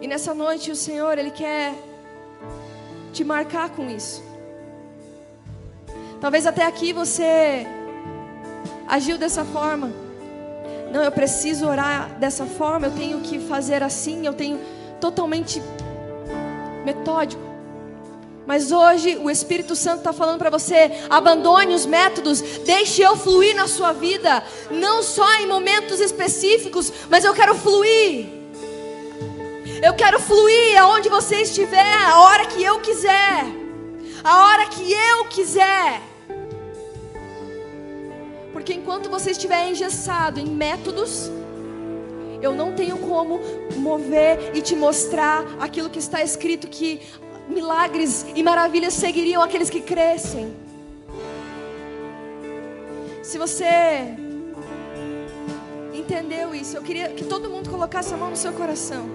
[0.00, 1.74] E nessa noite o Senhor, Ele quer
[3.12, 4.22] te marcar com isso.
[6.20, 7.66] Talvez até aqui você
[8.88, 9.92] agiu dessa forma.
[10.90, 14.58] Não, eu preciso orar dessa forma, eu tenho que fazer assim, eu tenho
[15.00, 15.62] totalmente
[16.84, 17.51] metódico.
[18.46, 23.54] Mas hoje o Espírito Santo está falando para você: abandone os métodos, deixe eu fluir
[23.54, 28.26] na sua vida, não só em momentos específicos, mas eu quero fluir.
[29.82, 33.44] Eu quero fluir aonde você estiver, a hora que eu quiser,
[34.22, 36.00] a hora que eu quiser.
[38.52, 41.30] Porque enquanto você estiver engessado em métodos,
[42.40, 43.40] eu não tenho como
[43.76, 47.00] mover e te mostrar aquilo que está escrito que
[47.48, 50.54] milagres e maravilhas seguiriam aqueles que crescem.
[53.22, 54.14] Se você
[55.94, 59.08] entendeu isso, eu queria que todo mundo colocasse a mão no seu coração.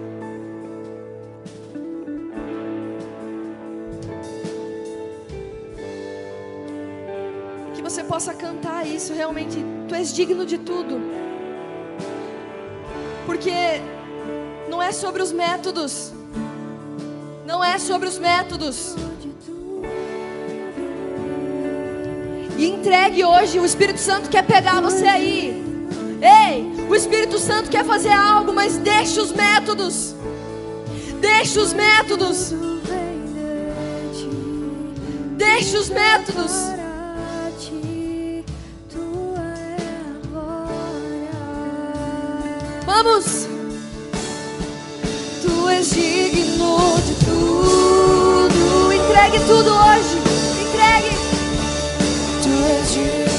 [7.75, 9.57] Que você possa cantar isso realmente.
[9.87, 10.99] Tu és digno de tudo.
[13.25, 13.81] Porque
[14.69, 16.16] não é sobre os métodos.
[17.47, 18.93] Não é sobre os métodos.
[22.57, 25.63] E entregue hoje, o Espírito Santo quer pegar você aí.
[26.21, 30.13] Ei, o Espírito Santo quer fazer algo, mas deixe os métodos.
[31.21, 32.53] Deixe os métodos.
[35.37, 36.51] Deixe os métodos.
[42.85, 43.47] Vamos.
[45.41, 45.87] Tu és
[49.27, 50.17] Entregue tudo hoje.
[50.61, 51.17] Entregue.
[52.41, 53.36] Tu és digno.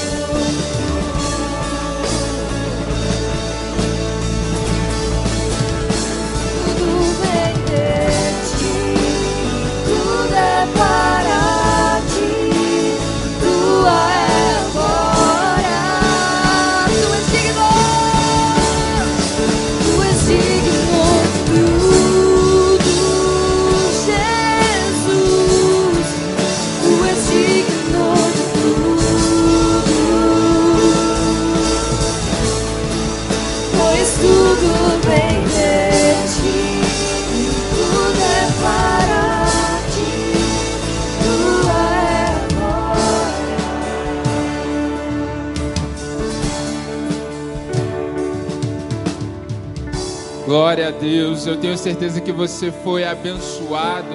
[50.89, 51.45] A Deus.
[51.45, 54.09] Eu tenho certeza que você foi abençoado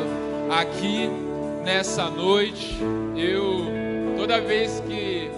[0.50, 1.08] aqui
[1.64, 2.76] nessa noite.
[3.16, 5.30] Eu toda vez que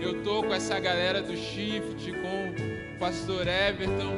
[0.00, 4.12] eu tô com essa galera do Shift, com o pastor Everton,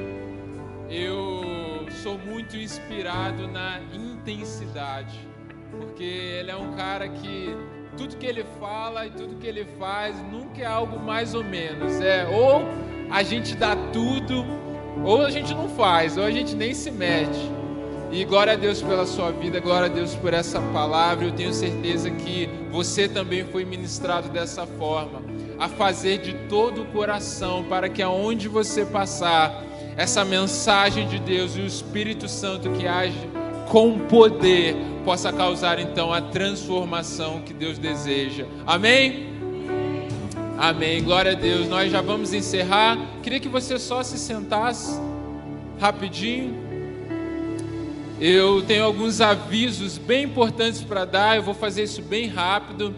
[0.91, 5.19] eu sou muito inspirado na intensidade,
[5.71, 7.57] porque ele é um cara que
[7.97, 11.99] tudo que ele fala e tudo que ele faz nunca é algo mais ou menos,
[12.03, 12.69] é ou
[13.11, 14.66] a gente dá tudo
[15.05, 17.51] ou a gente não faz, ou a gente nem se mete.
[18.11, 21.27] E glória a Deus pela sua vida, glória a Deus por essa palavra.
[21.27, 25.23] Eu tenho certeza que você também foi ministrado dessa forma,
[25.59, 29.65] a fazer de todo o coração, para que aonde você passar,
[29.97, 33.19] essa mensagem de Deus e o Espírito Santo que age
[33.69, 38.45] com poder possa causar então a transformação que Deus deseja.
[38.67, 39.36] Amém?
[40.59, 41.03] Amém.
[41.03, 41.69] Glória a Deus.
[41.69, 42.97] Nós já vamos encerrar.
[43.23, 44.99] Queria que você só se sentasse
[45.79, 46.55] rapidinho.
[48.19, 51.37] Eu tenho alguns avisos bem importantes para dar.
[51.37, 52.95] Eu vou fazer isso bem rápido.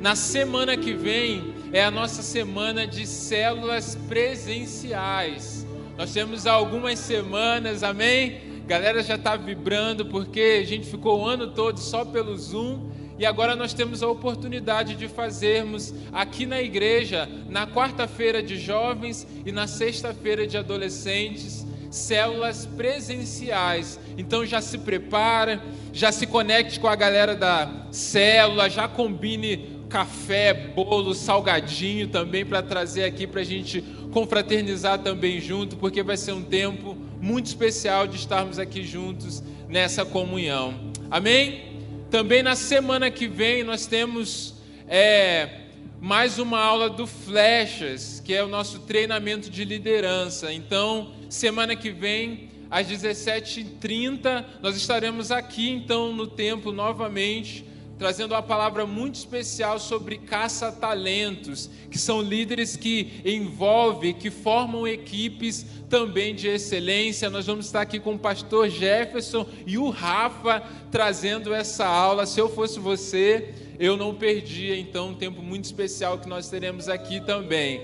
[0.00, 5.66] Na semana que vem é a nossa semana de células presenciais.
[5.98, 8.62] Nós temos algumas semanas, amém?
[8.64, 12.90] Galera já está vibrando porque a gente ficou o ano todo só pelo Zoom.
[13.22, 19.24] E agora nós temos a oportunidade de fazermos aqui na igreja, na quarta-feira de jovens
[19.46, 23.96] e na sexta-feira de adolescentes, células presenciais.
[24.18, 25.62] Então já se prepara,
[25.92, 32.60] já se conecte com a galera da célula, já combine café, bolo, salgadinho também para
[32.60, 38.04] trazer aqui para a gente confraternizar também junto, porque vai ser um tempo muito especial
[38.08, 40.74] de estarmos aqui juntos nessa comunhão.
[41.08, 41.71] Amém?
[42.12, 44.56] Também na semana que vem nós temos
[44.86, 45.60] é,
[45.98, 50.52] mais uma aula do Flechas, que é o nosso treinamento de liderança.
[50.52, 57.64] Então, semana que vem, às 17h30, nós estaremos aqui então no templo novamente
[58.02, 65.64] trazendo uma palavra muito especial sobre caça-talentos, que são líderes que envolvem, que formam equipes
[65.88, 67.30] também de excelência.
[67.30, 72.26] Nós vamos estar aqui com o pastor Jefferson e o Rafa trazendo essa aula.
[72.26, 76.88] Se eu fosse você, eu não perdia então um tempo muito especial que nós teremos
[76.88, 77.82] aqui também.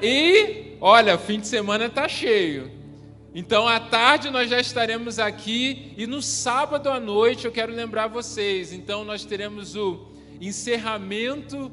[0.00, 2.70] E olha, fim de semana está cheio.
[3.38, 8.06] Então, à tarde nós já estaremos aqui e no sábado à noite eu quero lembrar
[8.06, 8.72] vocês.
[8.72, 10.06] Então, nós teremos o
[10.40, 11.70] encerramento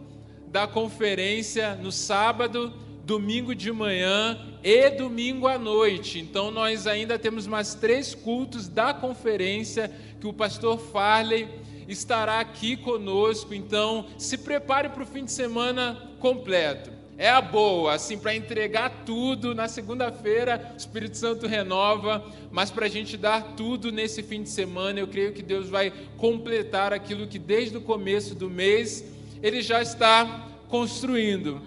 [0.48, 2.74] da conferência no sábado,
[3.06, 6.20] domingo de manhã e domingo à noite.
[6.20, 11.48] Então, nós ainda temos mais três cultos da conferência que o pastor Farley
[11.88, 13.54] estará aqui conosco.
[13.54, 19.04] Então, se prepare para o fim de semana completo é a boa, assim, para entregar
[19.06, 19.54] tudo.
[19.54, 24.50] Na segunda-feira, o Espírito Santo renova, mas para a gente dar tudo nesse fim de
[24.50, 29.04] semana, eu creio que Deus vai completar aquilo que desde o começo do mês
[29.42, 31.62] Ele já está construindo.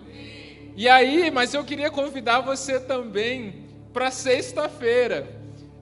[0.77, 5.27] E aí, mas eu queria convidar você também para sexta-feira.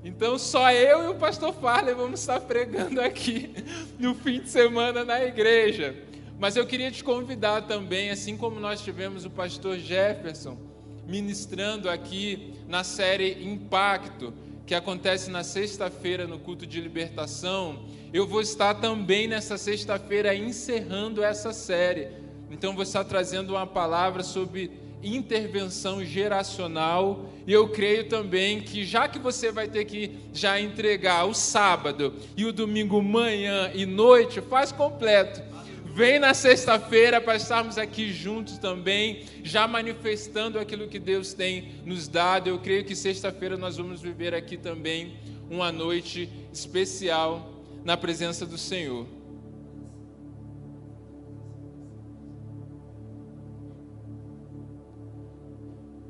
[0.04, 3.50] Então, só eu e o pastor Farley vamos estar pregando aqui
[3.98, 5.96] no fim de semana na igreja.
[6.38, 10.58] Mas eu queria te convidar também, assim como nós tivemos o pastor Jefferson
[11.06, 14.32] ministrando aqui na série Impacto,
[14.66, 21.22] que acontece na sexta-feira no culto de libertação, eu vou estar também nessa sexta-feira encerrando
[21.22, 22.08] essa série.
[22.50, 24.70] Então vou estar trazendo uma palavra sobre
[25.02, 31.26] intervenção geracional, e eu creio também que já que você vai ter que já entregar
[31.26, 35.53] o sábado e o domingo manhã e noite, faz completo
[35.94, 42.08] Vem na sexta-feira para estarmos aqui juntos também, já manifestando aquilo que Deus tem nos
[42.08, 42.48] dado.
[42.48, 45.16] Eu creio que sexta-feira nós vamos viver aqui também
[45.48, 47.48] uma noite especial
[47.84, 49.06] na presença do Senhor.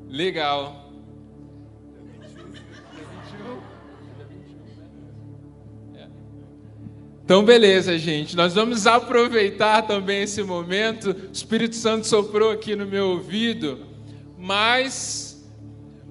[0.09, 0.84] Legal.
[7.25, 8.37] Então, beleza, gente.
[8.37, 11.13] Nós vamos aproveitar também esse momento.
[11.13, 13.87] O Espírito Santo soprou aqui no meu ouvido,
[14.37, 15.43] mas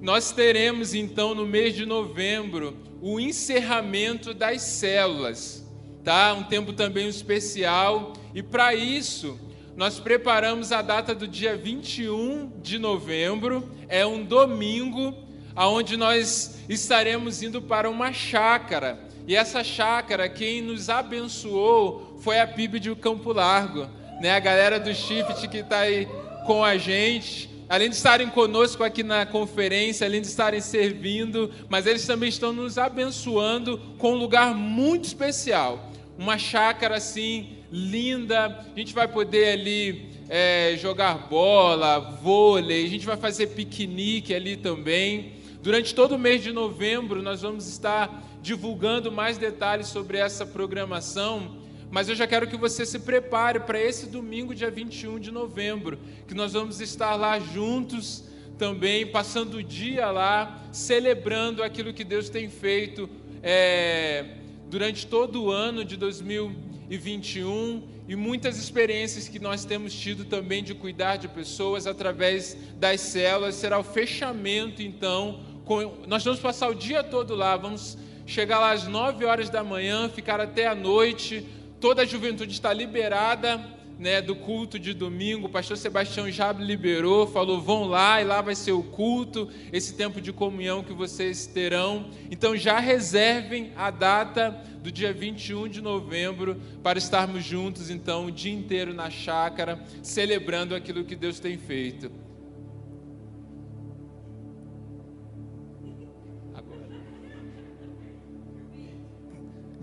[0.02, 5.64] nós teremos então no mês de novembro o encerramento das células,
[6.02, 6.34] tá?
[6.34, 8.14] Um tempo também especial.
[8.34, 9.38] E para isso,
[9.76, 15.14] nós preparamos a data do dia 21 de novembro, é um domingo,
[15.54, 22.46] aonde nós estaremos indo para uma chácara e essa chácara, quem nos abençoou foi a
[22.46, 23.88] PIB de Campo Largo,
[24.20, 24.32] né?
[24.32, 26.06] A galera do Shift que está aí
[26.46, 27.48] com a gente.
[27.66, 32.52] Além de estarem conosco aqui na conferência, além de estarem servindo, mas eles também estão
[32.52, 35.90] nos abençoando com um lugar muito especial.
[36.18, 38.66] Uma chácara assim, linda.
[38.74, 44.56] A gente vai poder ali é, jogar bola, vôlei, a gente vai fazer piquenique ali
[44.56, 45.32] também.
[45.62, 51.56] Durante todo o mês de novembro, nós vamos estar divulgando mais detalhes sobre essa programação,
[51.90, 55.98] mas eu já quero que você se prepare para esse domingo, dia 21 de novembro,
[56.28, 58.24] que nós vamos estar lá juntos
[58.58, 63.08] também, passando o dia lá, celebrando aquilo que Deus tem feito
[63.42, 64.36] é,
[64.68, 70.74] durante todo o ano de 2021 e muitas experiências que nós temos tido também de
[70.74, 73.54] cuidar de pessoas através das células.
[73.54, 75.40] Será o fechamento, então.
[75.64, 77.96] Com, nós vamos passar o dia todo lá, vamos
[78.26, 81.46] chegar lá às 9 horas da manhã, ficar até a noite.
[81.80, 83.60] Toda a juventude está liberada
[83.98, 85.46] né, do culto de domingo.
[85.46, 89.94] O pastor Sebastião já liberou, falou: vão lá e lá vai ser o culto, esse
[89.94, 92.06] tempo de comunhão que vocês terão.
[92.30, 94.50] Então já reservem a data
[94.82, 100.74] do dia 21 de novembro para estarmos juntos, então, o dia inteiro na chácara, celebrando
[100.74, 102.23] aquilo que Deus tem feito.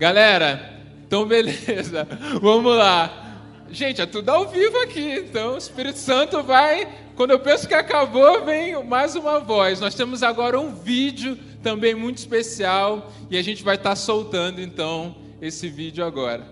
[0.02, 2.08] Galera, então beleza,
[2.42, 3.38] vamos lá.
[3.70, 6.88] Gente, é tudo ao vivo aqui, então o Espírito Santo vai.
[7.14, 9.78] Quando eu penso que acabou, vem mais uma voz.
[9.78, 15.14] Nós temos agora um vídeo também muito especial e a gente vai estar soltando então
[15.40, 16.48] esse vídeo agora.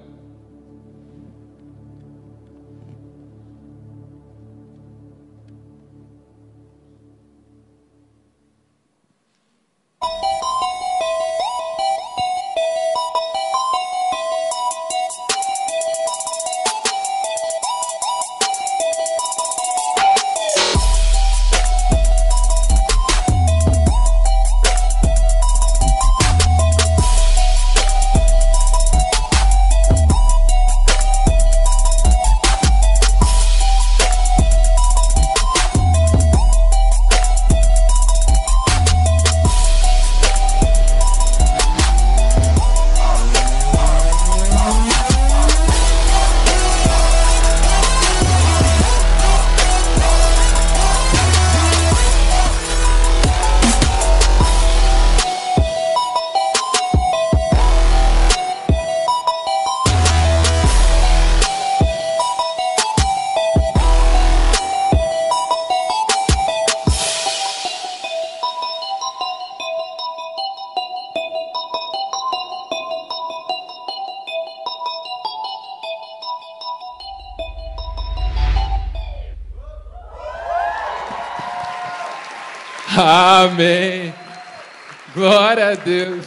[85.60, 86.26] Glória a Deus.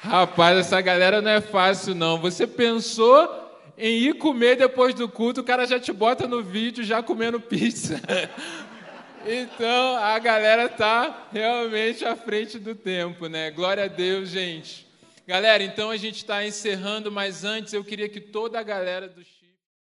[0.00, 2.18] Rapaz, essa galera não é fácil, não.
[2.22, 3.28] Você pensou
[3.76, 7.38] em ir comer depois do culto, o cara já te bota no vídeo já comendo
[7.38, 8.00] pizza.
[9.24, 13.52] Então, a galera tá realmente à frente do tempo, né?
[13.52, 14.84] Glória a Deus, gente.
[15.28, 19.22] Galera, então a gente está encerrando, mas antes eu queria que toda a galera do